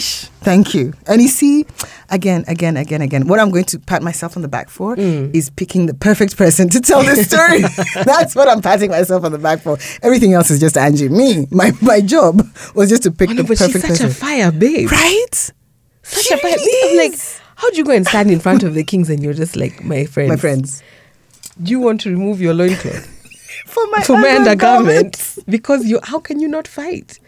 Oh. 0.03 0.29
Thank 0.41 0.73
you. 0.73 0.93
And 1.07 1.21
you 1.21 1.29
see, 1.29 1.65
again, 2.09 2.43
again, 2.47 2.75
again, 2.77 3.01
again, 3.01 3.27
what 3.27 3.39
I'm 3.39 3.49
going 3.49 3.63
to 3.65 3.79
pat 3.79 4.01
myself 4.03 4.35
on 4.35 4.41
the 4.41 4.47
back 4.49 4.69
for 4.69 4.95
Mm. 4.95 5.33
is 5.33 5.49
picking 5.49 5.85
the 5.85 5.93
perfect 5.93 6.35
person 6.37 6.67
to 6.69 6.81
tell 6.81 7.01
this 7.03 7.27
story. 7.27 7.61
That's 8.03 8.35
what 8.35 8.47
I'm 8.49 8.61
patting 8.61 8.91
myself 8.91 9.23
on 9.23 9.31
the 9.31 9.37
back 9.37 9.61
for. 9.61 9.77
Everything 10.01 10.33
else 10.33 10.51
is 10.51 10.59
just 10.59 10.77
Angie. 10.77 11.07
Me, 11.09 11.47
my, 11.51 11.71
my 11.81 12.01
job 12.01 12.41
was 12.75 12.89
just 12.89 13.03
to 13.03 13.11
pick 13.11 13.29
the 13.29 13.43
but 13.43 13.57
she's 13.57 13.67
perfect 13.67 13.81
such 13.83 13.89
person. 13.89 14.07
a 14.07 14.09
fire 14.13 14.51
babe. 14.51 14.91
right? 14.91 15.51
Such 16.03 16.25
She 16.25 16.33
a 16.33 16.37
fire. 16.37 16.55
I'm 16.57 16.97
like, 16.97 17.19
how 17.55 17.69
do 17.71 17.77
you 17.77 17.85
go 17.85 17.93
and 17.93 18.05
stand 18.05 18.29
in 18.29 18.39
front 18.41 18.63
of 18.63 18.73
the 18.73 18.83
kings 18.91 19.09
and 19.09 19.23
you're 19.23 19.33
just 19.33 19.55
like, 19.55 19.83
my 19.83 20.05
friends? 20.05 20.29
My 20.29 20.35
friends. 20.37 20.83
Do 21.61 21.71
you 21.71 21.79
want 21.79 22.01
to 22.01 22.09
remove 22.09 22.41
your 22.41 22.53
loincloth? 22.53 23.07
For 23.67 23.87
my, 23.91 24.01
for 24.03 24.17
my 24.17 24.35
undergarments 24.35 25.39
because 25.47 25.85
you 25.85 25.99
how 26.03 26.19
can 26.19 26.39
you 26.39 26.47
not 26.47 26.67
fight 26.67 27.19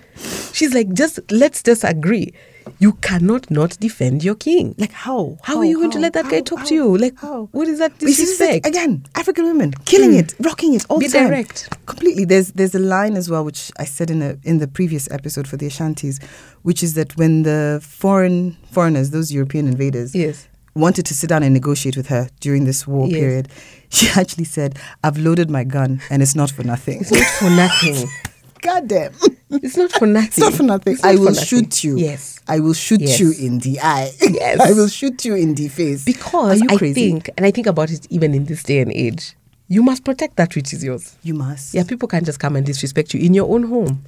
she's 0.53 0.73
like 0.75 0.91
just 0.93 1.19
let's 1.31 1.63
just 1.63 1.83
agree 1.83 2.33
you 2.79 2.93
cannot 2.93 3.49
not 3.49 3.77
defend 3.79 4.23
your 4.23 4.35
king 4.35 4.75
Like 4.77 4.91
how? 4.91 5.37
how, 5.43 5.57
are 5.57 5.65
you 5.65 5.77
going 5.77 5.91
to 5.91 5.99
let 5.99 6.13
that 6.13 6.29
guy 6.29 6.41
talk 6.41 6.59
how, 6.59 6.65
to 6.65 6.73
you 6.75 6.97
like 6.97 7.17
how? 7.19 7.49
what 7.51 7.67
is 7.67 7.79
that 7.79 7.97
This 7.99 8.19
is 8.19 8.39
again, 8.41 9.05
African 9.15 9.45
women 9.45 9.71
killing 9.85 10.11
hmm. 10.11 10.19
it, 10.19 10.33
rocking 10.39 10.73
it 10.73 10.85
all 10.89 10.99
Be 10.99 11.07
the 11.07 11.17
time. 11.17 11.27
direct. 11.27 11.69
Completely. 11.85 12.25
There's 12.25 12.51
there's 12.53 12.75
a 12.75 12.79
line 12.79 13.15
as 13.15 13.29
well 13.29 13.43
which 13.43 13.71
I 13.77 13.85
said 13.85 14.09
in 14.09 14.21
a 14.21 14.37
in 14.43 14.59
the 14.59 14.67
previous 14.67 15.09
episode 15.11 15.47
for 15.47 15.57
the 15.57 15.67
Ashantis, 15.67 16.21
which 16.63 16.83
is 16.83 16.93
that 16.95 17.15
when 17.17 17.43
the 17.43 17.79
foreign 17.83 18.57
foreigners, 18.71 19.11
those 19.11 19.31
European 19.31 19.67
invaders, 19.67 20.15
yes 20.15 20.47
wanted 20.75 21.05
to 21.05 21.13
sit 21.13 21.29
down 21.29 21.41
and 21.41 21.53
negotiate 21.53 21.95
with 21.95 22.07
her 22.07 22.29
during 22.41 22.65
this 22.65 22.85
war 22.85 23.07
Yes. 23.07 23.19
period, 23.19 23.47
she 23.89 24.07
actually 24.19 24.43
said, 24.43 24.77
"I've 25.03 25.17
loaded 25.17 25.49
my 25.49 25.63
gun 25.63 26.01
and 26.09 26.21
it's 26.21 26.35
not 26.35 26.51
for 26.51 26.63
nothing." 26.63 27.01
it's 27.01 27.11
not 27.11 27.23
for 27.39 27.49
nothing 27.49 28.07
God 28.65 28.87
damn. 28.87 29.13
it's 29.51 29.77
not 29.77 29.91
for 29.91 30.07
nothing 30.07 30.27
It's 30.29 30.37
not 30.39 30.53
for 30.53 30.63
nothing. 30.63 30.95
Not 30.95 31.05
I 31.05 31.15
will 31.15 31.25
nothing. 31.25 31.45
shoot 31.45 31.83
you. 31.83 31.97
yes 31.97 32.39
I 32.47 32.59
will 32.59 32.73
shoot 32.73 33.01
Yes. 33.01 33.19
you 33.19 33.31
in 33.39 33.59
the 33.59 33.79
eye. 33.79 34.11
Yes. 34.21 34.59
I 34.69 34.73
will 34.73 34.87
shoot 34.87 35.23
you 35.25 35.35
in 35.35 35.55
the 35.55 35.67
face. 35.67 36.03
because 36.05 36.61
Are 36.61 36.65
you 36.65 36.89
i 36.89 36.93
think 36.93 37.29
and 37.37 37.45
i 37.45 37.51
think 37.51 37.67
about 37.67 37.91
it 37.91 38.05
even 38.09 38.33
in 38.33 38.45
this 38.45 38.63
day 38.63 38.79
and 38.79 38.91
age 38.91 39.35
you 39.67 39.81
must 39.81 40.03
protect 40.03 40.35
that 40.37 40.55
which 40.55 40.73
is 40.73 40.83
yours 40.83 41.15
you 41.23 41.33
must. 41.33 41.73
yeah 41.73 41.83
people 41.83 42.07
can't 42.07 42.25
just 42.25 42.39
come 42.39 42.55
and 42.55 42.65
disrespect 42.65 43.13
you 43.13 43.19
in 43.21 43.33
your 43.33 43.51
own 43.53 43.63
home 43.63 44.03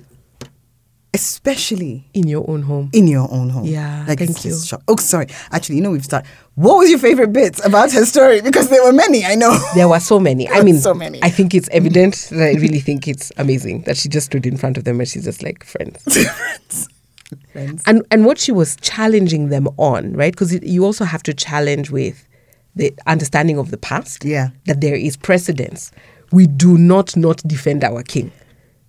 Especially 1.14 2.08
in 2.14 2.28
your 2.28 2.48
own 2.50 2.62
home 2.64 2.90
in 2.94 3.08
your 3.08 3.28
own 3.32 3.50
home. 3.50 3.66
Yeah, 3.66 4.06
like 4.08 4.20
thank 4.20 4.32
it's 4.32 4.72
you. 4.72 4.78
Oh, 4.88 4.98
sorry. 4.98 5.28
Actually, 5.52 5.78
you 5.78 5.82
know 5.82 5.92
we've 5.92 6.04
started. 6.06 6.30
What 6.56 6.78
was 6.78 6.90
your 6.90 7.00
favorite 7.00 7.34
bits 7.34 7.64
about 7.66 7.92
her 7.94 8.06
story? 8.06 8.42
Because 8.42 8.70
there 8.70 8.84
were 8.84 8.94
many. 8.94 9.26
I 9.26 9.36
know. 9.36 9.58
There 9.74 9.88
were 9.88 10.00
so 10.00 10.20
many. 10.20 10.48
I 10.50 10.62
mean, 10.68 10.78
so 10.78 10.94
many. 10.94 11.20
I 11.24 11.30
think 11.30 11.56
it's 11.56 11.70
evident 11.70 12.28
that 12.32 12.56
I 12.56 12.60
really 12.60 12.80
think 12.80 13.08
it's 13.08 13.32
amazing 13.38 13.82
that 13.84 13.98
she 13.98 14.10
just 14.10 14.28
stood 14.28 14.46
in 14.46 14.58
front 14.58 14.78
of 14.78 14.84
them 14.84 15.00
and 15.00 15.08
she's 15.10 15.24
just 15.24 15.42
like 15.44 15.64
friends. 15.64 16.04
Friends. 17.52 17.84
and 17.86 18.06
and 18.10 18.24
what 18.26 18.38
she 18.38 18.54
was 18.54 18.78
challenging 18.78 19.50
them 19.50 19.68
on, 19.78 20.14
right? 20.14 20.32
Because 20.32 20.54
you 20.64 20.86
also 20.86 21.04
have 21.04 21.24
to 21.24 21.34
challenge 21.34 21.90
with 21.92 22.26
the 22.76 22.94
understanding 23.06 23.58
of 23.58 23.70
the 23.72 23.78
past. 23.78 24.24
Yeah. 24.24 24.50
That 24.66 24.80
there 24.82 24.96
is 24.96 25.18
precedence. 25.18 25.92
We 26.32 26.48
do 26.48 26.78
not 26.78 27.18
not 27.18 27.42
defend 27.46 27.84
our 27.84 28.04
king. 28.04 28.32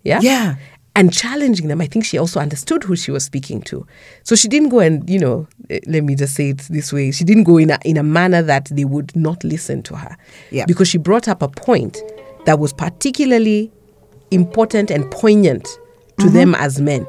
Yeah. 0.05 0.21
Yeah. 0.23 0.55
And 0.97 1.13
challenging 1.13 1.69
them, 1.69 1.81
I 1.81 1.87
think 1.87 2.05
she 2.05 2.19
also 2.19 2.41
understood 2.41 2.83
who 2.83 2.97
she 2.97 3.13
was 3.13 3.25
speaking 3.25 3.63
to. 3.63 3.87
So 4.25 4.35
she 4.35 4.49
didn't 4.49 4.71
go 4.71 4.81
and, 4.81 5.09
you 5.09 5.21
know, 5.21 5.47
eh, 5.71 5.79
let 5.87 6.03
me 6.03 6.17
just 6.17 6.35
say 6.35 6.51
it 6.51 6.59
this 6.71 6.93
way. 6.93 7.13
She 7.13 7.23
didn't 7.23 7.45
go 7.45 7.57
in 7.59 7.71
a, 7.71 7.79
in 7.85 7.97
a 7.97 8.03
manner 8.03 8.43
that 8.43 8.65
they 8.73 8.85
would 8.85 9.15
not 9.15 9.45
listen 9.45 9.83
to 9.85 9.95
her. 9.97 10.17
Yeah. 10.51 10.65
Because 10.67 10.89
she 10.89 10.99
brought 10.99 11.29
up 11.29 11.41
a 11.41 11.47
point 11.49 11.99
that 12.47 12.59
was 12.59 12.73
particularly 12.73 13.71
important 14.33 14.91
and 14.91 15.09
poignant 15.11 15.65
to 15.65 16.25
Mm-hmm. 16.25 16.35
them 16.35 16.55
as 16.57 16.81
men, 16.81 17.03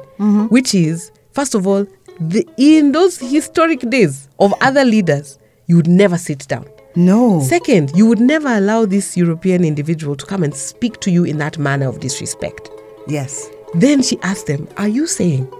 which 0.50 0.72
is, 0.72 1.10
first 1.32 1.56
of 1.56 1.66
all, 1.66 1.84
the, 2.20 2.46
in 2.58 2.92
those 2.92 3.18
historic 3.18 3.80
days 3.90 4.28
of 4.38 4.54
other 4.60 4.84
leaders, 4.84 5.36
you 5.66 5.74
would 5.74 5.88
never 5.88 6.16
sit 6.16 6.46
down. 6.46 6.64
No. 6.94 7.40
Second, 7.40 7.90
you 7.96 8.06
would 8.06 8.20
never 8.20 8.46
allow 8.46 8.86
this 8.86 9.16
European 9.16 9.64
individual 9.64 10.14
to 10.14 10.24
come 10.26 10.44
and 10.44 10.54
speak 10.54 11.00
to 11.00 11.10
you 11.10 11.24
in 11.24 11.38
that 11.38 11.58
manner 11.58 11.88
of 11.88 11.98
disrespect. 11.98 12.70
yes. 13.08 13.50
Then 13.74 14.02
she 14.02 14.18
asked 14.22 14.46
them, 14.46 14.68
Are 14.76 14.88
you 14.88 15.06
saying? 15.06 15.52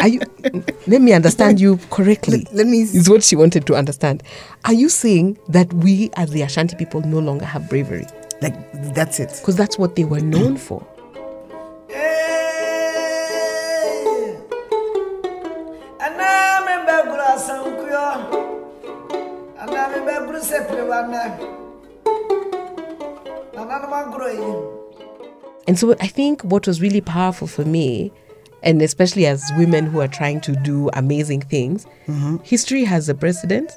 Are 0.00 0.08
you 0.08 0.20
let 0.86 1.00
me 1.00 1.12
understand 1.12 1.60
you 1.60 1.78
correctly. 1.90 2.38
Let, 2.38 2.54
let 2.54 2.66
me. 2.66 2.82
Is 2.82 3.08
what 3.08 3.22
she 3.22 3.36
wanted 3.36 3.66
to 3.66 3.74
understand. 3.74 4.22
Are 4.64 4.72
you 4.72 4.88
saying 4.88 5.38
that 5.48 5.72
we 5.72 6.10
as 6.16 6.30
the 6.30 6.42
Ashanti 6.42 6.76
people 6.76 7.00
no 7.02 7.18
longer 7.18 7.44
have 7.44 7.68
bravery? 7.68 8.06
Like 8.42 8.54
that's 8.94 9.20
it. 9.20 9.30
Because 9.40 9.56
that's 9.56 9.78
what 9.78 9.96
they 9.96 10.04
were 10.04 10.20
known 10.20 10.56
for. 10.56 10.86
And 25.66 25.78
so 25.78 25.94
I 26.00 26.06
think 26.06 26.42
what 26.42 26.66
was 26.66 26.80
really 26.80 27.00
powerful 27.00 27.46
for 27.46 27.64
me, 27.64 28.12
and 28.62 28.80
especially 28.82 29.26
as 29.26 29.42
women 29.56 29.86
who 29.86 30.00
are 30.00 30.08
trying 30.08 30.40
to 30.42 30.52
do 30.56 30.90
amazing 30.94 31.42
things, 31.42 31.86
mm-hmm. 32.06 32.36
history 32.42 32.84
has 32.84 33.08
a 33.08 33.14
precedent. 33.14 33.72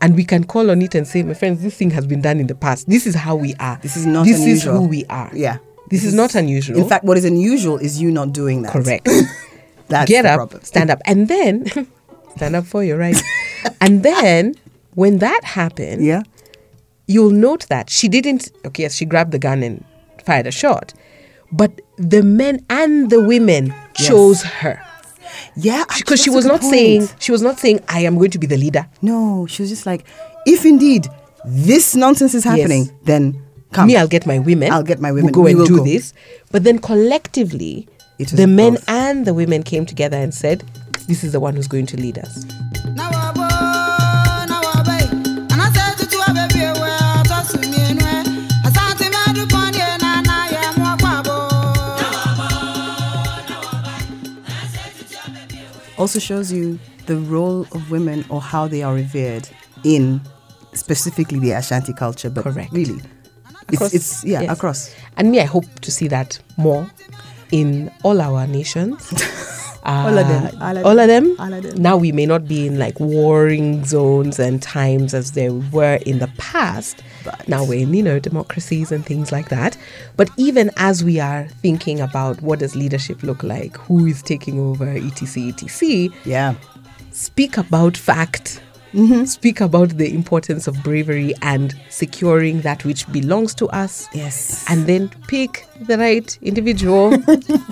And 0.00 0.16
we 0.16 0.24
can 0.24 0.42
call 0.44 0.70
on 0.70 0.82
it 0.82 0.96
and 0.96 1.06
say, 1.06 1.22
my 1.22 1.34
friends, 1.34 1.62
this 1.62 1.76
thing 1.76 1.90
has 1.90 2.06
been 2.08 2.20
done 2.20 2.40
in 2.40 2.48
the 2.48 2.56
past. 2.56 2.88
This 2.88 3.06
is 3.06 3.14
how 3.14 3.36
we 3.36 3.54
are. 3.60 3.78
This 3.82 3.96
is 3.96 4.04
not 4.04 4.22
unusual 4.26 4.32
This 4.32 4.42
unusual. 4.64 4.74
is 4.74 4.80
who 4.80 4.88
we 4.88 5.04
are. 5.04 5.30
Yeah. 5.32 5.58
This, 5.90 6.04
is, 6.04 6.14
not 6.14 6.34
unusual. 6.34 6.78
In 6.78 6.88
fact, 6.88 7.04
what 7.04 7.16
is 7.18 7.24
unusual 7.24 7.76
is 7.78 8.00
you 8.00 8.10
not 8.10 8.32
doing 8.32 8.62
that. 8.62 8.72
correct. 8.72 9.08
That's 9.88 10.10
Get 10.10 10.22
the 10.22 10.30
up, 10.30 10.36
problem. 10.38 10.62
stand 10.64 10.90
up, 10.90 11.00
and 11.04 11.28
then 11.28 11.66
stand 12.36 12.56
up 12.56 12.64
for 12.64 12.82
your 12.82 12.96
right. 12.98 13.20
and 13.80 14.02
then 14.02 14.54
when 14.94 15.18
that 15.18 15.44
happened, 15.44 16.02
Yeah. 16.04 16.22
you'll 17.06 17.30
note 17.30 17.66
that 17.68 17.90
she 17.90 18.08
didn't 18.08 18.50
okay 18.66 18.84
yes 18.84 18.94
she 18.94 19.04
grabbed 19.04 19.32
the 19.32 19.38
gun 19.38 19.62
and 19.62 19.84
fired 20.24 20.46
a 20.46 20.52
shot 20.52 20.94
but 21.52 21.80
the 21.98 22.22
men 22.22 22.64
and 22.70 23.10
the 23.10 23.22
women 23.22 23.74
chose 23.94 24.42
her 24.42 24.80
Yeah. 25.56 25.84
because 25.98 26.20
she 26.22 26.30
was 26.30 26.44
not 26.46 26.60
good 26.60 26.70
saying 26.70 27.08
she 27.18 27.32
was 27.32 27.42
not 27.42 27.58
saying 27.58 27.80
i 27.88 28.00
am 28.00 28.16
going 28.16 28.30
to 28.30 28.38
be 28.38 28.46
the 28.46 28.56
leader 28.56 28.86
No, 29.02 29.46
she 29.46 29.62
was 29.62 29.70
just 29.70 29.86
like, 29.86 30.04
if 30.46 30.64
indeed 30.64 31.08
this 31.44 31.94
nonsense 31.96 32.34
is 32.34 32.44
happening, 32.44 32.84
Yes. 32.86 32.94
then 33.04 33.42
come. 33.72 33.86
me 33.88 33.96
i'll 33.96 34.08
get 34.08 34.26
my 34.26 34.38
women 34.38 34.72
I'll 34.72 34.82
get 34.92 35.00
my 35.00 35.10
women. 35.12 35.32
we'll 35.32 35.42
women. 35.42 35.42
go 35.42 35.42
We 35.42 35.50
and 35.52 35.58
will 35.60 35.66
do 35.66 35.78
go. 35.78 35.84
this 35.84 36.14
but 36.52 36.64
then 36.64 36.78
collectively 36.78 37.88
It 38.18 38.28
the 38.28 38.46
men 38.46 38.74
both. 38.74 38.88
and 38.88 39.26
the 39.26 39.34
women 39.34 39.62
came 39.62 39.84
together 39.86 40.16
and 40.16 40.32
said 40.32 40.62
this 41.08 41.24
is 41.24 41.32
the 41.32 41.40
one 41.40 41.54
who's 41.56 41.68
going 41.68 41.86
to 41.86 41.96
lead 41.96 42.16
us 42.18 42.44
na 42.96 43.10
also 56.02 56.18
shows 56.18 56.50
you 56.52 56.78
the 57.06 57.16
role 57.16 57.62
of 57.72 57.90
women 57.90 58.24
or 58.28 58.40
how 58.40 58.66
they 58.68 58.82
are 58.82 58.94
revered 58.94 59.48
in 59.84 60.20
specifically 60.74 61.38
the 61.38 61.52
Ashanti 61.52 61.92
culture, 61.92 62.28
but 62.30 62.42
Correct. 62.44 62.72
really, 62.72 63.00
Across- 63.72 63.94
it's, 63.94 63.94
it's 63.94 64.24
yeah 64.24 64.40
yes. 64.42 64.50
across. 64.56 64.94
And 65.16 65.30
me, 65.30 65.40
I 65.40 65.44
hope 65.44 65.64
to 65.80 65.90
see 65.90 66.08
that 66.08 66.38
more 66.56 66.90
in 67.52 67.90
all 68.02 68.20
our 68.20 68.46
nations. 68.46 69.12
All 69.84 70.16
of 70.16 70.28
them, 70.28 70.44
Uh, 70.60 70.64
all 70.64 70.76
of 70.76 70.86
all 70.86 70.98
of 71.00 71.08
them. 71.08 71.34
all 71.40 71.52
of 71.52 71.62
them. 71.62 71.82
Now 71.82 71.96
we 71.96 72.12
may 72.12 72.24
not 72.24 72.46
be 72.46 72.66
in 72.68 72.78
like 72.78 73.00
warring 73.00 73.84
zones 73.84 74.38
and 74.38 74.62
times 74.62 75.12
as 75.12 75.32
there 75.32 75.52
were 75.52 75.98
in 76.06 76.20
the 76.20 76.28
past. 76.38 77.02
But- 77.24 77.48
now 77.48 77.64
we're 77.64 77.80
in, 77.82 77.92
you 77.94 78.02
know, 78.02 78.18
democracies 78.20 78.92
and 78.92 79.04
things 79.04 79.32
like 79.32 79.48
that. 79.48 79.76
But 80.16 80.30
even 80.36 80.70
as 80.76 81.02
we 81.02 81.18
are 81.20 81.48
thinking 81.62 82.00
about 82.00 82.42
what 82.42 82.60
does 82.60 82.76
leadership 82.76 83.22
look 83.24 83.42
like, 83.42 83.76
who 83.76 84.06
is 84.06 84.22
taking 84.22 84.60
over, 84.60 84.88
etc., 84.88 85.48
etc., 85.48 86.10
Yeah, 86.24 86.54
speak 87.10 87.56
about 87.56 87.96
fact. 87.96 88.60
Mm-hmm. 88.92 89.24
Speak 89.24 89.60
about 89.62 89.96
the 89.96 90.12
importance 90.12 90.66
of 90.66 90.82
bravery 90.82 91.32
and 91.40 91.74
securing 91.88 92.60
that 92.60 92.84
which 92.84 93.10
belongs 93.10 93.54
to 93.54 93.68
us 93.70 94.06
yes, 94.12 94.66
and 94.68 94.86
then 94.86 95.08
pick 95.28 95.66
the 95.80 95.96
right 95.96 96.38
individual 96.42 97.10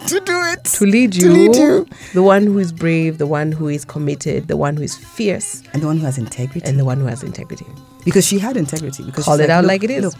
to 0.09 0.20
do 0.24 0.42
it 0.52 0.64
to 0.64 0.87
lead 0.87 1.14
you. 1.14 1.22
To 1.22 1.30
lead 1.30 1.56
you. 1.56 1.87
The 2.14 2.22
one 2.22 2.44
who 2.44 2.59
is 2.59 2.72
brave, 2.72 3.18
the 3.18 3.26
one 3.26 3.52
who 3.52 3.68
is 3.68 3.85
committed, 3.85 4.48
the 4.48 4.56
one 4.56 4.76
who 4.76 4.83
is 4.83 4.96
fierce, 4.96 5.62
and 5.74 5.83
the 5.83 5.87
one 5.87 5.98
who 5.98 6.06
has 6.06 6.16
integrity, 6.16 6.66
and 6.66 6.78
the 6.78 6.85
one 6.87 6.98
who 6.98 7.06
has 7.06 7.22
integrity. 7.22 7.66
because 8.04 8.26
she 8.26 8.38
had 8.38 8.56
integrity. 8.56 9.04
Because 9.04 9.26
Call 9.26 9.40
it 9.40 9.50
out 9.50 9.64
like 9.66 9.85
it 9.85 9.90
is." 9.90 10.04
Look, 10.04 10.16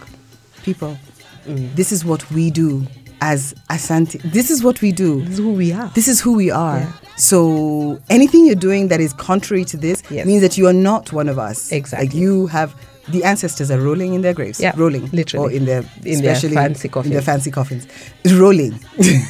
people, 0.63 0.99
this 1.47 1.93
is 1.93 2.05
what 2.05 2.31
we 2.31 2.51
do 2.51 2.87
as 3.21 3.55
Ashanti. 3.69 4.19
This 4.25 4.51
is 4.51 4.63
what 4.63 4.81
we 4.81 4.93
do. 4.93 5.21
This 5.23 5.33
is 5.33 5.39
who 5.39 5.53
we 5.53 5.73
are. 5.73 5.91
This 5.95 6.09
is 6.09 6.21
who 6.21 6.35
we 6.35 6.51
are. 6.51 6.79
Yeah. 6.79 6.93
So 7.17 8.01
anything 8.09 8.47
you're 8.47 8.55
doing 8.55 8.89
that 8.89 9.01
is 9.01 9.13
contrary 9.13 9.65
to 9.67 9.77
this 9.77 10.03
Yes. 10.11 10.27
means 10.27 10.41
that 10.43 10.57
you 10.57 10.67
are 10.67 10.73
not 10.73 11.13
one 11.13 11.29
of 11.29 11.39
us. 11.39 11.71
Exactly. 11.73 12.09
Like 12.09 12.15
you 12.17 12.47
have 12.49 12.75
the 13.09 13.25
ancestors 13.25 13.71
are 13.71 13.81
rolling 13.81 14.15
in 14.15 14.23
their 14.23 14.33
graves. 14.35 14.61
Yeah, 14.61 14.73
rolling 14.77 15.07
literally. 15.11 15.47
or 15.47 15.51
in 15.57 15.65
their 15.67 15.85
In 16.05 16.23
their 16.23 16.33
especially 16.33 16.55
fancy 16.55 16.89
In 17.05 17.11
their 17.11 17.23
fancy 17.23 17.51
coffins, 17.51 17.87
rolling. 18.33 18.79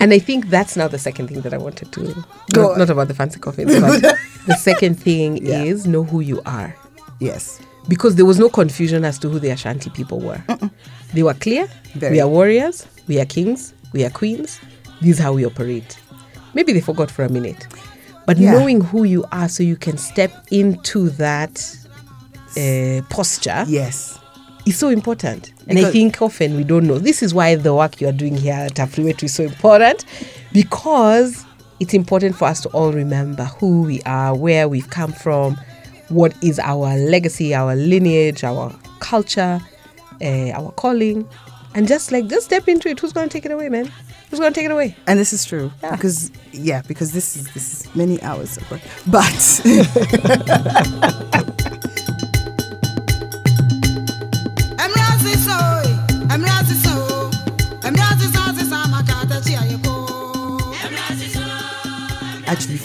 And 0.00 0.12
I 0.12 0.20
think 0.20 0.48
that's 0.48 0.76
now 0.76 0.86
the 0.86 0.98
second 0.98 1.26
thing 1.26 1.40
that 1.40 1.52
I 1.52 1.58
wanted 1.58 1.90
to 1.90 2.24
Go 2.52 2.68
not, 2.68 2.78
not 2.78 2.90
about 2.90 3.08
the 3.08 3.14
fancy 3.14 3.40
coffins, 3.40 3.74
but 3.80 4.00
the 4.46 4.54
second 4.54 4.94
thing 4.94 5.44
Yeah. 5.44 5.62
is 5.64 5.86
know 5.88 6.04
who 6.04 6.20
you 6.20 6.40
are. 6.46 6.76
Yes. 7.18 7.58
Because 7.88 8.14
there 8.14 8.24
was 8.26 8.38
no 8.38 8.48
confusion 8.48 9.04
as 9.04 9.18
to 9.20 9.28
who 9.28 9.40
the 9.40 9.50
Ashanti 9.50 9.90
people 9.90 10.20
were. 10.20 10.40
They 11.14 11.24
were 11.24 11.34
clear. 11.34 11.66
Very. 11.96 12.12
We 12.12 12.20
are 12.20 12.28
warriors, 12.28 12.86
we 13.08 13.18
are 13.20 13.24
kings, 13.24 13.74
we 13.92 14.04
are 14.04 14.10
queens. 14.10 14.60
This 15.00 15.12
is 15.12 15.18
how 15.18 15.32
we 15.32 15.44
operate. 15.46 15.98
Maybe 16.54 16.72
they 16.72 16.80
forgot 16.80 17.10
for 17.10 17.24
a 17.24 17.28
minute. 17.28 17.66
But 18.26 18.36
Yeah. 18.38 18.52
knowing 18.52 18.80
who 18.82 19.04
you 19.04 19.24
are 19.32 19.48
so 19.48 19.62
you 19.62 19.76
can 19.76 19.96
step 19.96 20.32
into 20.50 21.08
that 21.10 21.64
uh, 22.56 23.02
posture 23.08 23.64
Yes. 23.68 24.18
is 24.66 24.76
so 24.76 24.88
important. 24.88 25.52
And 25.66 25.78
I 25.78 25.90
think 25.90 26.20
often 26.20 26.56
we 26.56 26.64
don't 26.64 26.86
know. 26.86 26.98
This 26.98 27.22
is 27.22 27.32
why 27.34 27.54
the 27.54 27.74
work 27.74 28.00
you 28.00 28.08
are 28.08 28.12
doing 28.12 28.36
here 28.36 28.54
at 28.54 28.74
Afriwetu 28.74 29.24
is 29.24 29.34
so 29.34 29.44
important 29.44 30.04
because 30.52 31.44
it's 31.80 31.94
important 31.94 32.34
for 32.36 32.46
us 32.46 32.60
to 32.62 32.68
all 32.70 32.92
remember 32.92 33.44
who 33.44 33.82
we 33.82 34.00
are, 34.02 34.34
where 34.34 34.68
we've 34.68 34.90
come 34.90 35.12
from, 35.12 35.56
what 36.08 36.34
is 36.42 36.58
our 36.58 36.96
legacy, 36.96 37.54
our 37.54 37.76
lineage, 37.76 38.42
our 38.44 38.74
culture, 39.00 39.60
uh, 40.20 40.50
our 40.50 40.72
calling. 40.72 41.26
And 41.74 41.86
just 41.86 42.10
like, 42.12 42.26
just 42.28 42.46
step 42.46 42.66
into 42.68 42.88
it. 42.88 42.98
Who's 43.00 43.12
going 43.12 43.28
to 43.28 43.32
take 43.32 43.44
it 43.44 43.50
away, 43.52 43.68
man? 43.68 43.90
Who's 44.30 44.40
going 44.40 44.52
to 44.52 44.58
take 44.58 44.66
it 44.66 44.70
away? 44.72 44.96
And 45.06 45.18
this 45.18 45.32
is 45.32 45.44
true 45.44 45.70
Yeah. 45.82 45.92
because 45.96 46.30
yeah, 46.52 46.82
because 46.86 47.12
this 47.12 47.36
is 47.36 47.52
this 47.54 47.80
is 47.86 47.94
many 47.94 48.20
hours 48.22 48.56
of 48.58 48.70
work. 48.70 48.80
But 49.06 49.62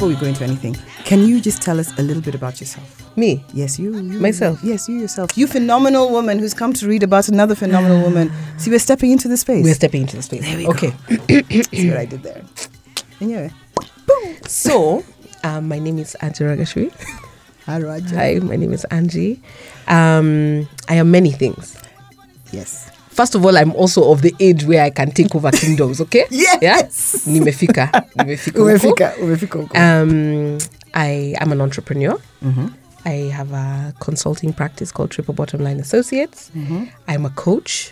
before 0.04 0.16
we 0.16 0.20
go 0.20 0.28
into 0.28 0.44
anything, 0.44 0.76
can 1.06 1.26
you 1.26 1.40
just 1.40 1.62
tell 1.62 1.80
us 1.80 1.98
a 1.98 2.02
little 2.02 2.22
bit 2.22 2.36
about 2.36 2.60
yourself? 2.60 3.18
Me. 3.18 3.46
Yes, 3.54 3.80
you, 3.80 3.96
you 3.96 4.20
Myself? 4.20 4.60
Yes, 4.62 4.90
you 4.90 5.00
yourself. 5.00 5.38
You 5.38 5.48
phenomenal 5.48 6.10
woman 6.10 6.40
who's 6.40 6.54
come 6.54 6.74
to 6.74 6.88
read 6.90 7.04
about 7.04 7.30
another 7.30 7.56
phenomenal 7.56 8.02
woman. 8.08 8.30
See, 8.58 8.70
we're 8.70 8.80
stepping 8.80 9.12
into 9.12 9.30
the 9.30 9.38
space. 9.38 9.64
We're 9.64 9.74
stepping 9.76 10.02
into 10.02 10.18
the 10.18 10.22
space. 10.24 10.42
There 10.42 10.58
we 10.58 10.68
okay. 10.68 10.94
See 11.72 11.88
what 11.90 12.00
I 12.00 12.06
did 12.06 12.22
there. 12.22 12.44
Anyway, 13.22 13.50
Boom. 14.06 14.36
So, 14.46 15.06
um, 15.46 15.70
my 15.70 15.80
name 15.80 15.98
is 16.00 16.16
Angie 16.16 16.44
Ragashui. 16.44 16.92
hi, 17.66 17.80
Roger. 17.80 18.16
Hi, 18.18 18.40
my 18.40 18.58
name 18.58 18.74
is 18.74 18.84
Angie. 18.86 19.42
Um, 19.88 20.68
I 20.90 20.96
am 20.96 21.12
many 21.12 21.32
things. 21.32 21.82
Yes. 22.52 22.92
First 23.14 23.36
of 23.36 23.46
all, 23.46 23.56
I'm 23.58 23.72
also 23.74 24.12
of 24.12 24.22
the 24.22 24.34
age 24.40 24.64
where 24.66 24.84
I 24.84 24.90
can 24.90 25.12
take 25.12 25.34
over 25.36 25.52
kingdoms, 25.52 26.02
okay? 26.02 26.26
Yes. 26.32 26.62
Yeah? 26.62 27.34
Nimefika. 27.34 27.92
Nimefika. 28.18 28.60
Umefika, 28.60 29.14
umefika 29.22 29.60
huko. 29.60 29.76
Um, 29.78 30.58
I 30.94 31.36
am 31.40 31.52
an 31.52 31.62
entrepreneur. 31.62 32.18
Mm-hmm. 32.44 32.68
I 33.06 33.12
have 33.32 33.52
a 33.54 33.94
consulting 34.00 34.54
practice 34.54 34.92
called 34.92 35.12
Triple 35.12 35.34
Bottom 35.34 35.62
Line 35.64 35.80
Associates. 35.80 36.52
I'm 37.08 37.26
a 37.26 37.30
coach. 37.32 37.92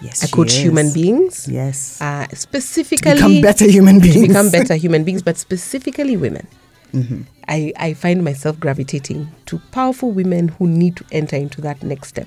Yes, 0.00 0.24
I 0.24 0.26
coach 0.28 0.54
human 0.54 0.92
beings. 0.92 1.46
Yes. 1.48 2.00
Uh, 2.00 2.26
specifically, 2.32 3.12
to 3.12 3.16
become 3.16 3.40
better 3.40 3.66
human 3.70 3.98
beings. 4.00 4.14
to 4.14 4.26
become 4.28 4.50
better 4.50 4.74
human 4.74 5.04
beings, 5.04 5.22
but 5.22 5.36
specifically 5.36 6.16
women. 6.16 6.46
I, 7.46 7.74
I 7.78 7.92
find 7.92 8.24
myself 8.24 8.58
gravitating 8.58 9.28
to 9.46 9.58
powerful 9.70 10.12
women 10.12 10.48
who 10.48 10.66
need 10.66 10.96
to 10.96 11.04
enter 11.12 11.36
into 11.36 11.60
that 11.60 11.82
next 11.82 12.08
step. 12.08 12.26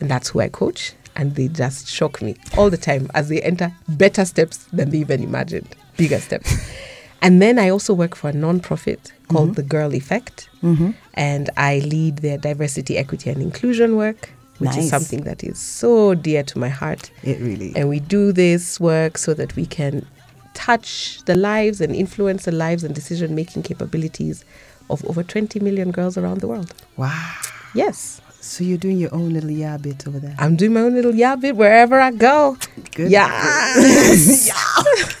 And 0.00 0.10
that's 0.10 0.30
who 0.30 0.40
I 0.40 0.48
coach. 0.48 0.94
And 1.16 1.34
they 1.34 1.48
just 1.48 1.88
shock 1.88 2.22
me 2.22 2.36
all 2.56 2.70
the 2.70 2.76
time 2.76 3.10
as 3.14 3.28
they 3.28 3.42
enter 3.42 3.72
better 3.88 4.24
steps 4.24 4.58
than 4.72 4.90
they 4.90 4.98
even 4.98 5.22
imagined, 5.22 5.74
bigger 5.96 6.18
steps. 6.18 6.54
and 7.22 7.42
then 7.42 7.58
I 7.58 7.68
also 7.68 7.92
work 7.94 8.14
for 8.14 8.30
a 8.30 8.32
non-profit 8.32 9.12
called 9.28 9.50
mm-hmm. 9.50 9.54
The 9.54 9.62
Girl 9.62 9.94
Effect. 9.94 10.48
Mm-hmm. 10.62 10.90
And 11.14 11.50
I 11.56 11.80
lead 11.80 12.18
their 12.18 12.38
diversity, 12.38 12.96
equity, 12.96 13.30
and 13.30 13.42
inclusion 13.42 13.96
work, 13.96 14.30
which 14.58 14.70
Nice. 14.70 14.84
is 14.84 14.90
something 14.90 15.24
that 15.24 15.42
is 15.42 15.58
so 15.58 16.14
dear 16.14 16.42
to 16.44 16.58
my 16.58 16.68
heart. 16.68 17.10
It 17.22 17.40
really. 17.40 17.72
And 17.74 17.88
we 17.88 18.00
do 18.00 18.32
this 18.32 18.78
work 18.78 19.18
so 19.18 19.34
that 19.34 19.56
we 19.56 19.66
can 19.66 20.06
touch 20.54 21.22
the 21.24 21.34
lives 21.34 21.80
and 21.80 21.94
influence 21.94 22.44
the 22.44 22.52
lives 22.52 22.84
and 22.84 22.94
decision 22.94 23.34
making 23.34 23.62
capabilities 23.62 24.44
of 24.90 25.04
over 25.06 25.22
20 25.22 25.60
million 25.60 25.90
girls 25.90 26.18
around 26.18 26.40
the 26.40 26.48
world. 26.48 26.74
Wow. 26.96 27.36
Yes. 27.74 28.20
So 28.40 28.64
you're 28.64 28.78
doing 28.78 28.98
your 28.98 29.14
own 29.14 29.32
little 29.32 29.50
yeah 29.50 29.76
bit 29.76 30.06
over 30.08 30.18
there. 30.18 30.34
I'm 30.38 30.56
doing 30.56 30.72
my 30.72 30.80
own 30.80 30.94
little 30.94 31.14
yeah 31.14 31.36
bit 31.36 31.56
wherever 31.56 32.00
I 32.00 32.10
go. 32.10 32.56
Good. 32.94 33.10
Yeah. 33.10 33.28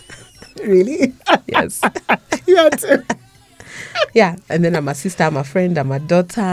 Really? 0.62 1.14
yes. 1.46 1.80
you 2.46 2.56
had 2.56 2.78
to. 2.80 3.04
Yeah. 4.14 4.36
And 4.50 4.64
then 4.64 4.76
I'm 4.76 4.88
a 4.88 4.94
sister, 4.94 5.24
I'm 5.24 5.38
a 5.38 5.44
friend, 5.44 5.78
I'm 5.78 5.90
a 5.90 5.98
daughter. 5.98 6.52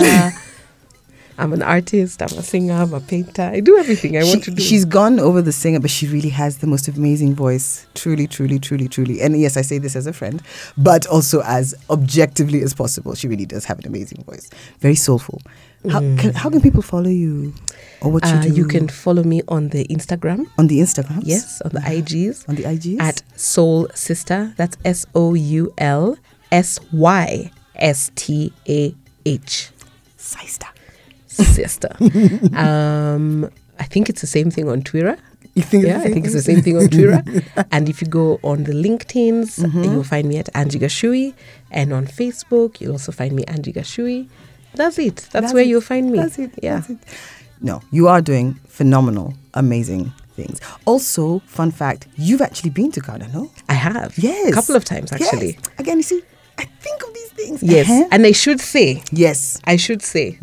I'm 1.39 1.53
an 1.53 1.62
artist, 1.62 2.21
I'm 2.23 2.36
a 2.36 2.41
singer, 2.41 2.73
I'm 2.73 2.93
a 2.95 2.99
painter. 2.99 3.43
I 3.43 3.60
do 3.60 3.77
everything 3.77 4.17
I 4.17 4.23
want 4.23 4.43
to 4.45 4.51
do. 4.51 4.62
She's 4.62 4.86
gone 4.86 5.19
over 5.19 5.39
the 5.39 5.51
singer, 5.51 5.80
but 5.80 5.91
she 5.91 6.08
really 6.08 6.30
has 6.30 6.58
the 6.60 6.67
most 6.67 6.88
amazing 6.88 7.36
voice. 7.36 7.86
Truly, 7.93 8.25
truly, 8.25 8.58
truly, 8.58 8.88
truly. 8.88 9.21
And 9.21 9.39
yes, 9.39 9.56
I 9.56 9.62
say 9.62 9.77
this 9.77 9.95
as 9.95 10.08
a 10.08 10.13
friend, 10.13 10.41
but 10.77 11.06
also 11.06 11.43
as 11.43 11.75
objectively 11.91 12.63
as 12.63 12.73
possible. 12.73 13.13
She 13.13 13.27
really 13.27 13.45
does 13.45 13.65
have 13.65 13.77
an 13.77 13.86
amazing 13.86 14.23
voice. 14.23 14.49
Very 14.80 14.95
soulful. 14.95 15.39
How 15.89 16.00
can 16.00 16.34
how 16.34 16.50
can 16.50 16.62
people 16.62 16.82
follow 16.82 17.10
you, 17.10 17.54
or 18.02 18.12
what 18.12 18.23
you 18.26 18.32
Uh, 18.38 18.41
do? 18.43 18.50
you 18.54 18.65
can 18.65 18.88
follow 18.88 19.23
me 19.23 19.41
on 19.47 19.69
the 19.69 19.86
Instagram. 19.88 20.45
on 20.58 20.67
the 20.67 20.80
Instagram. 20.80 21.21
Yes, 21.23 21.62
on 21.62 21.71
the 21.71 21.80
IGs. 21.82 22.47
On 22.50 22.56
the 22.56 22.63
IGs. 22.63 23.00
at 23.00 23.21
Soul 23.36 23.88
Sister. 23.93 24.54
That's 24.58 24.78
S 24.86 25.06
O 25.15 25.34
U 25.34 25.73
L 25.78 26.17
S 26.52 26.80
Y 26.93 27.52
S 27.76 28.12
T 28.15 28.54
A 28.69 28.93
H. 29.26 29.69
Sister. 30.17 30.67
Sister. 31.28 31.89
um, 32.56 33.50
I 33.80 33.84
think 33.84 34.10
it's 34.10 34.21
the 34.21 34.28
same 34.28 34.50
thing 34.52 34.67
on 34.69 34.82
Twitter. 34.82 35.17
You 35.54 35.63
think 35.63 35.86
Yeah, 35.86 36.02
I 36.02 36.12
think 36.13 36.26
it's 36.26 36.34
the 36.36 36.41
same 36.41 36.62
thing 36.62 36.78
on 36.78 36.88
Twitter. 36.88 37.23
and 37.71 37.89
if 37.89 38.02
you 38.02 38.08
go 38.08 38.39
on 38.43 38.63
the 38.65 38.73
LinkedIn's, 38.73 39.58
you'll 39.60 40.04
find 40.04 40.28
me 40.30 40.38
at 40.38 40.50
Angie 40.56 40.80
Gashui. 40.80 41.34
And 41.71 41.93
on 41.93 42.06
Facebook, 42.06 42.80
you'll 42.82 42.93
also 42.93 43.12
find 43.12 43.34
me 43.34 43.43
Angie 43.45 43.73
Gashui. 43.73 44.28
That's 44.78 44.98
it. 45.00 45.16
That's, 45.16 45.30
That's 45.32 45.54
where 45.54 45.63
it. 45.63 45.68
you'll 45.68 45.82
find 45.82 46.12
me. 46.12 46.20
That's 46.20 46.38
it. 46.40 46.52
Yeah. 46.62 46.78
That's 46.78 46.90
it. 46.92 46.98
No, 47.62 47.82
you 47.92 48.08
are 48.08 48.22
doing 48.22 48.54
phenomenal, 48.68 49.34
amazing 49.56 50.12
things. 50.36 50.60
Also, 50.86 51.40
fun 51.48 51.72
fact: 51.72 52.08
you've 52.16 52.42
actually 52.42 52.70
been 52.70 52.92
to 52.92 53.00
Ghana, 53.02 53.30
no? 53.34 53.52
I 53.68 53.74
have. 53.74 54.18
Yes, 54.18 54.50
A 54.50 54.54
couple 54.54 54.76
of 54.76 54.86
times, 54.86 55.12
actually. 55.12 55.54
Yes. 55.54 55.70
Again, 55.80 55.98
you 55.98 56.04
see, 56.04 56.22
I 56.60 56.66
think 56.66 57.02
of 57.04 57.13
these 57.13 57.30
things. 57.32 57.63
Yes. 57.63 57.90
Uh-huh. 57.90 58.08
And 58.12 58.26
I 58.26 58.32
should 58.32 58.60
say, 58.62 59.02
yes. 59.12 59.60
I 59.66 59.76
should 59.76 60.02
say, 60.04 60.38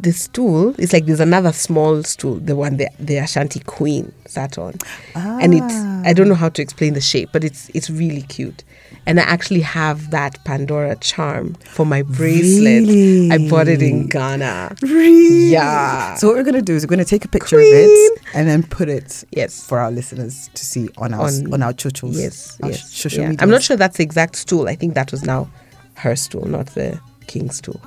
the 0.00 0.12
stool 0.12 0.74
is 0.78 0.92
like 0.92 1.06
there's 1.06 1.20
another 1.20 1.52
small 1.52 2.02
stool, 2.04 2.36
the 2.36 2.54
one 2.56 2.76
the, 2.78 2.88
the 2.98 3.16
Ashanti 3.16 3.60
Queen 3.60 4.12
sat 4.26 4.56
on, 4.56 4.74
and 5.14 5.52
it's 5.54 5.74
I 6.08 6.12
don't 6.14 6.28
know 6.28 6.34
how 6.34 6.48
to 6.48 6.62
explain 6.62 6.94
the 6.94 7.00
shape, 7.00 7.28
but 7.32 7.44
it's 7.44 7.68
it's 7.74 7.90
really 7.90 8.22
cute. 8.22 8.64
And 9.06 9.18
I 9.18 9.22
actually 9.22 9.60
have 9.62 10.10
that 10.10 10.42
Pandora 10.44 10.96
charm 10.96 11.54
for 11.64 11.86
my 11.86 12.02
bracelet. 12.02 13.32
I 13.32 13.48
bought 13.48 13.66
it 13.68 13.80
in 13.80 14.06
Ghana. 14.08 14.76
Really? 14.82 15.50
Yeah. 15.52 16.14
So 16.16 16.26
what 16.28 16.36
we're 16.36 16.42
gonna 16.44 16.60
do 16.60 16.74
is 16.74 16.84
we're 16.84 16.90
gonna 16.90 17.04
take 17.06 17.24
a 17.24 17.28
picture 17.28 17.56
Queen. 17.56 17.72
of 17.74 17.80
it 17.90 18.20
and 18.34 18.46
then 18.48 18.62
put 18.62 18.88
it 18.90 19.24
Yes. 19.30 19.64
for 19.66 19.78
our 19.78 19.90
listeners 19.90 20.50
to 20.54 20.64
see 20.64 20.88
on 20.98 21.14
our 21.14 21.22
On- 21.28 21.54
on, 21.54 21.62
our 21.62 21.72
chuchos. 21.72 22.14
Yes, 22.16 22.58
our 22.62 22.70
yes. 22.70 22.90
social 22.92 23.22
yeah. 23.24 23.34
I'm 23.38 23.48
not 23.50 23.62
sure 23.62 23.76
that's 23.78 23.96
the 23.96 24.02
exact 24.04 24.36
stool. 24.36 24.68
I 24.68 24.74
think 24.74 24.94
that 24.94 25.10
was 25.10 25.24
now 25.24 25.48
her 25.94 26.14
stool, 26.14 26.46
not 26.46 26.66
the 26.74 27.00
king's 27.26 27.56
stool. 27.56 27.80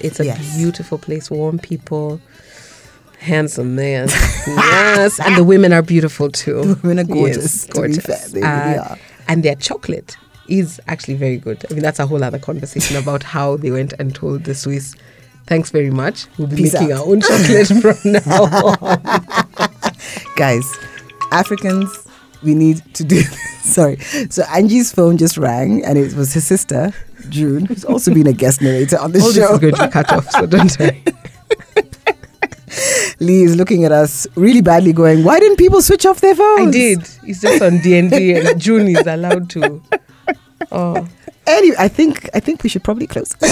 It's 0.00 0.20
a 0.20 0.24
Yes. 0.26 0.56
beautiful 0.56 0.98
place, 0.98 1.30
warm 1.30 1.58
people, 1.58 2.20
handsome 3.18 3.74
man. 3.74 4.08
yes, 4.46 5.18
and 5.20 5.36
the 5.36 5.44
women 5.44 5.72
are 5.72 5.82
beautiful 5.82 6.30
too. 6.30 6.62
The 6.62 6.80
women 6.82 6.98
are 7.00 7.04
gorgeous, 7.04 7.64
Yes, 7.64 7.66
gorgeous. 7.66 8.04
fair, 8.06 8.28
they 8.28 8.40
really. 8.42 9.00
And 9.28 9.42
their 9.42 9.54
chocolate 9.56 10.16
is 10.48 10.80
actually 10.86 11.14
very 11.14 11.36
good. 11.38 11.64
I 11.70 11.74
mean, 11.74 11.82
that's 11.82 11.98
a 11.98 12.06
whole 12.06 12.22
other 12.22 12.38
conversation 12.38 12.96
about 13.02 13.22
how 13.22 13.56
they 13.56 13.70
went 13.70 13.92
and 13.98 14.14
told 14.14 14.44
the 14.44 14.54
Swiss, 14.54 14.94
"Thanks 15.46 15.70
very 15.70 15.90
much. 15.90 16.26
We'll 16.38 16.46
be 16.48 16.56
Peace 16.56 16.74
making 16.74 16.92
out." 16.92 17.00
our 17.00 17.06
own 17.06 17.20
chocolate 17.20 17.66
from 17.82 18.12
now 18.12 18.44
on." 18.80 19.66
Guys, 20.36 20.64
Africans, 21.32 22.06
we 22.42 22.54
need 22.54 22.82
to 22.94 23.04
do 23.04 23.22
Sorry. 23.62 23.96
So 24.30 24.44
Angie's 24.54 24.92
phone 24.92 25.16
just 25.16 25.36
rang 25.36 25.84
and 25.84 25.98
it 25.98 26.14
was 26.14 26.32
her 26.34 26.40
sister, 26.40 26.92
June, 27.30 27.66
who's 27.66 27.84
also 27.84 28.14
been 28.14 28.28
a 28.28 28.32
guest 28.32 28.62
narrator 28.62 28.96
on 28.98 29.10
the 29.10 29.18
All 29.18 29.26
this 29.26 29.34
show. 29.36 29.54
is 29.54 29.58
going 29.58 29.74
to 29.74 29.84
be 29.86 29.90
cut 29.90 30.12
off, 30.12 30.30
so 30.30 30.46
don't 30.46 30.78
worry. 30.78 31.02
Lee 33.20 33.42
is 33.42 33.56
looking 33.56 33.84
at 33.84 33.92
us 33.92 34.26
really 34.34 34.62
badly 34.62 34.92
going, 34.92 35.24
Why 35.24 35.38
didn't 35.38 35.56
people 35.56 35.82
switch 35.82 36.06
off 36.06 36.20
their 36.20 36.34
phones? 36.34 36.68
I 36.68 36.70
did. 36.70 36.98
It's 37.24 37.40
just 37.40 37.62
on 37.62 37.78
D 37.78 37.98
and 37.98 38.10
D, 38.10 38.34
and 38.34 38.60
June 38.60 38.88
is 38.88 39.06
allowed 39.06 39.50
to. 39.50 39.82
Oh, 40.72 41.06
Anyway, 41.46 41.76
I 41.78 41.88
think 41.88 42.28
I 42.34 42.40
think 42.40 42.62
we 42.62 42.68
should 42.68 42.84
probably 42.84 43.06
close. 43.06 43.34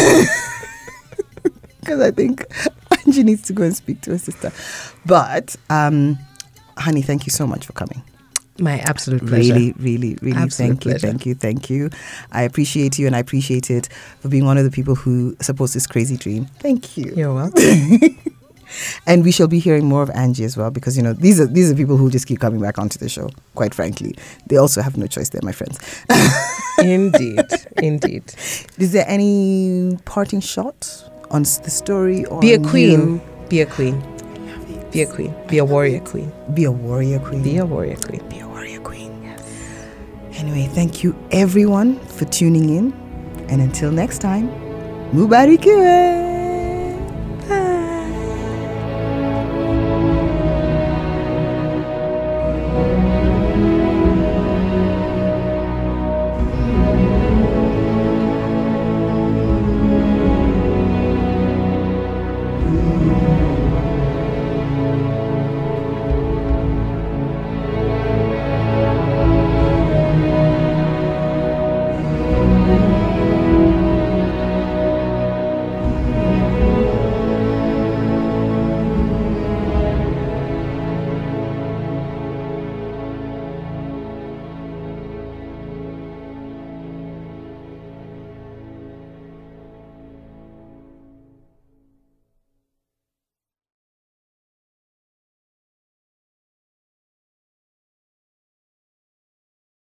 Because 1.80 2.00
I 2.00 2.12
think 2.12 2.46
Angie 3.06 3.22
needs 3.22 3.42
to 3.42 3.52
go 3.52 3.62
and 3.62 3.76
speak 3.76 4.00
to 4.02 4.12
her 4.12 4.18
sister. 4.18 4.50
But, 5.04 5.54
um, 5.68 6.18
honey, 6.78 7.02
thank 7.02 7.26
you 7.26 7.30
so 7.30 7.46
much 7.46 7.66
for 7.66 7.74
coming. 7.74 8.02
My 8.58 8.78
absolute 8.78 9.20
pleasure. 9.26 9.52
Really, 9.52 9.72
really, 9.72 10.16
really 10.22 10.38
Absolute 10.38 10.82
thank 10.82 10.84
you, 10.86 10.98
thank 10.98 11.26
you, 11.26 11.34
thank 11.34 11.68
you. 11.68 11.90
I 12.32 12.44
appreciate 12.44 12.98
you 12.98 13.06
and 13.06 13.14
I 13.14 13.18
appreciate 13.18 13.70
it 13.70 13.90
for 14.20 14.30
being 14.30 14.46
one 14.46 14.56
of 14.56 14.64
the 14.64 14.70
people 14.70 14.94
who 14.94 15.36
supports 15.42 15.74
this 15.74 15.86
crazy 15.86 16.16
dream. 16.16 16.46
Thank 16.60 16.96
you. 16.96 17.12
You're 17.14 17.34
welcome. 17.34 17.98
And 19.06 19.24
we 19.24 19.30
shall 19.32 19.48
be 19.48 19.58
hearing 19.58 19.86
more 19.86 20.02
of 20.02 20.10
Angie 20.10 20.44
as 20.44 20.56
well 20.56 20.70
because 20.70 20.96
you 20.96 21.02
know 21.02 21.12
these 21.12 21.40
are 21.40 21.46
these 21.46 21.70
are 21.70 21.74
people 21.74 21.96
who 21.96 22.10
just 22.10 22.26
keep 22.26 22.40
coming 22.40 22.60
back 22.60 22.78
onto 22.78 22.98
the 22.98 23.08
show. 23.08 23.28
Quite 23.54 23.74
frankly, 23.74 24.14
they 24.46 24.56
also 24.56 24.82
have 24.82 24.96
no 24.96 25.06
choice. 25.06 25.28
They're 25.30 25.40
my 25.42 25.52
friends. 25.52 25.78
indeed, 26.82 27.40
indeed. 27.82 28.24
Is 28.78 28.92
there 28.92 29.04
any 29.08 29.98
parting 30.04 30.40
shot 30.40 31.10
on 31.30 31.42
the 31.42 31.70
story? 31.70 32.24
Or 32.26 32.40
Be 32.40 32.54
a 32.54 32.58
queen. 32.58 33.00
you? 33.00 33.20
Be 33.48 33.60
a 33.60 33.66
queen. 33.66 34.02
Be 34.90 35.02
a 35.02 35.06
queen. 35.06 35.34
Be 35.48 35.58
a 35.58 35.64
warrior 35.64 36.00
queen. 36.00 36.32
Be 36.54 36.64
a 36.64 36.70
warrior 36.72 37.18
queen. 37.18 37.42
Be 37.42 37.56
a 37.58 37.66
warrior 37.66 37.96
queen. 37.96 38.22
Be 38.28 38.38
a 38.40 38.46
warrior 38.48 38.80
queen. 38.80 39.22
Yes. 39.24 39.42
Anyway, 40.40 40.68
thank 40.72 41.02
you 41.02 41.16
everyone 41.32 41.98
for 42.06 42.24
tuning 42.26 42.68
in, 42.70 42.92
and 43.48 43.60
until 43.60 43.90
next 43.90 44.18
time, 44.20 44.48
Mubarikiwe. 45.12 46.23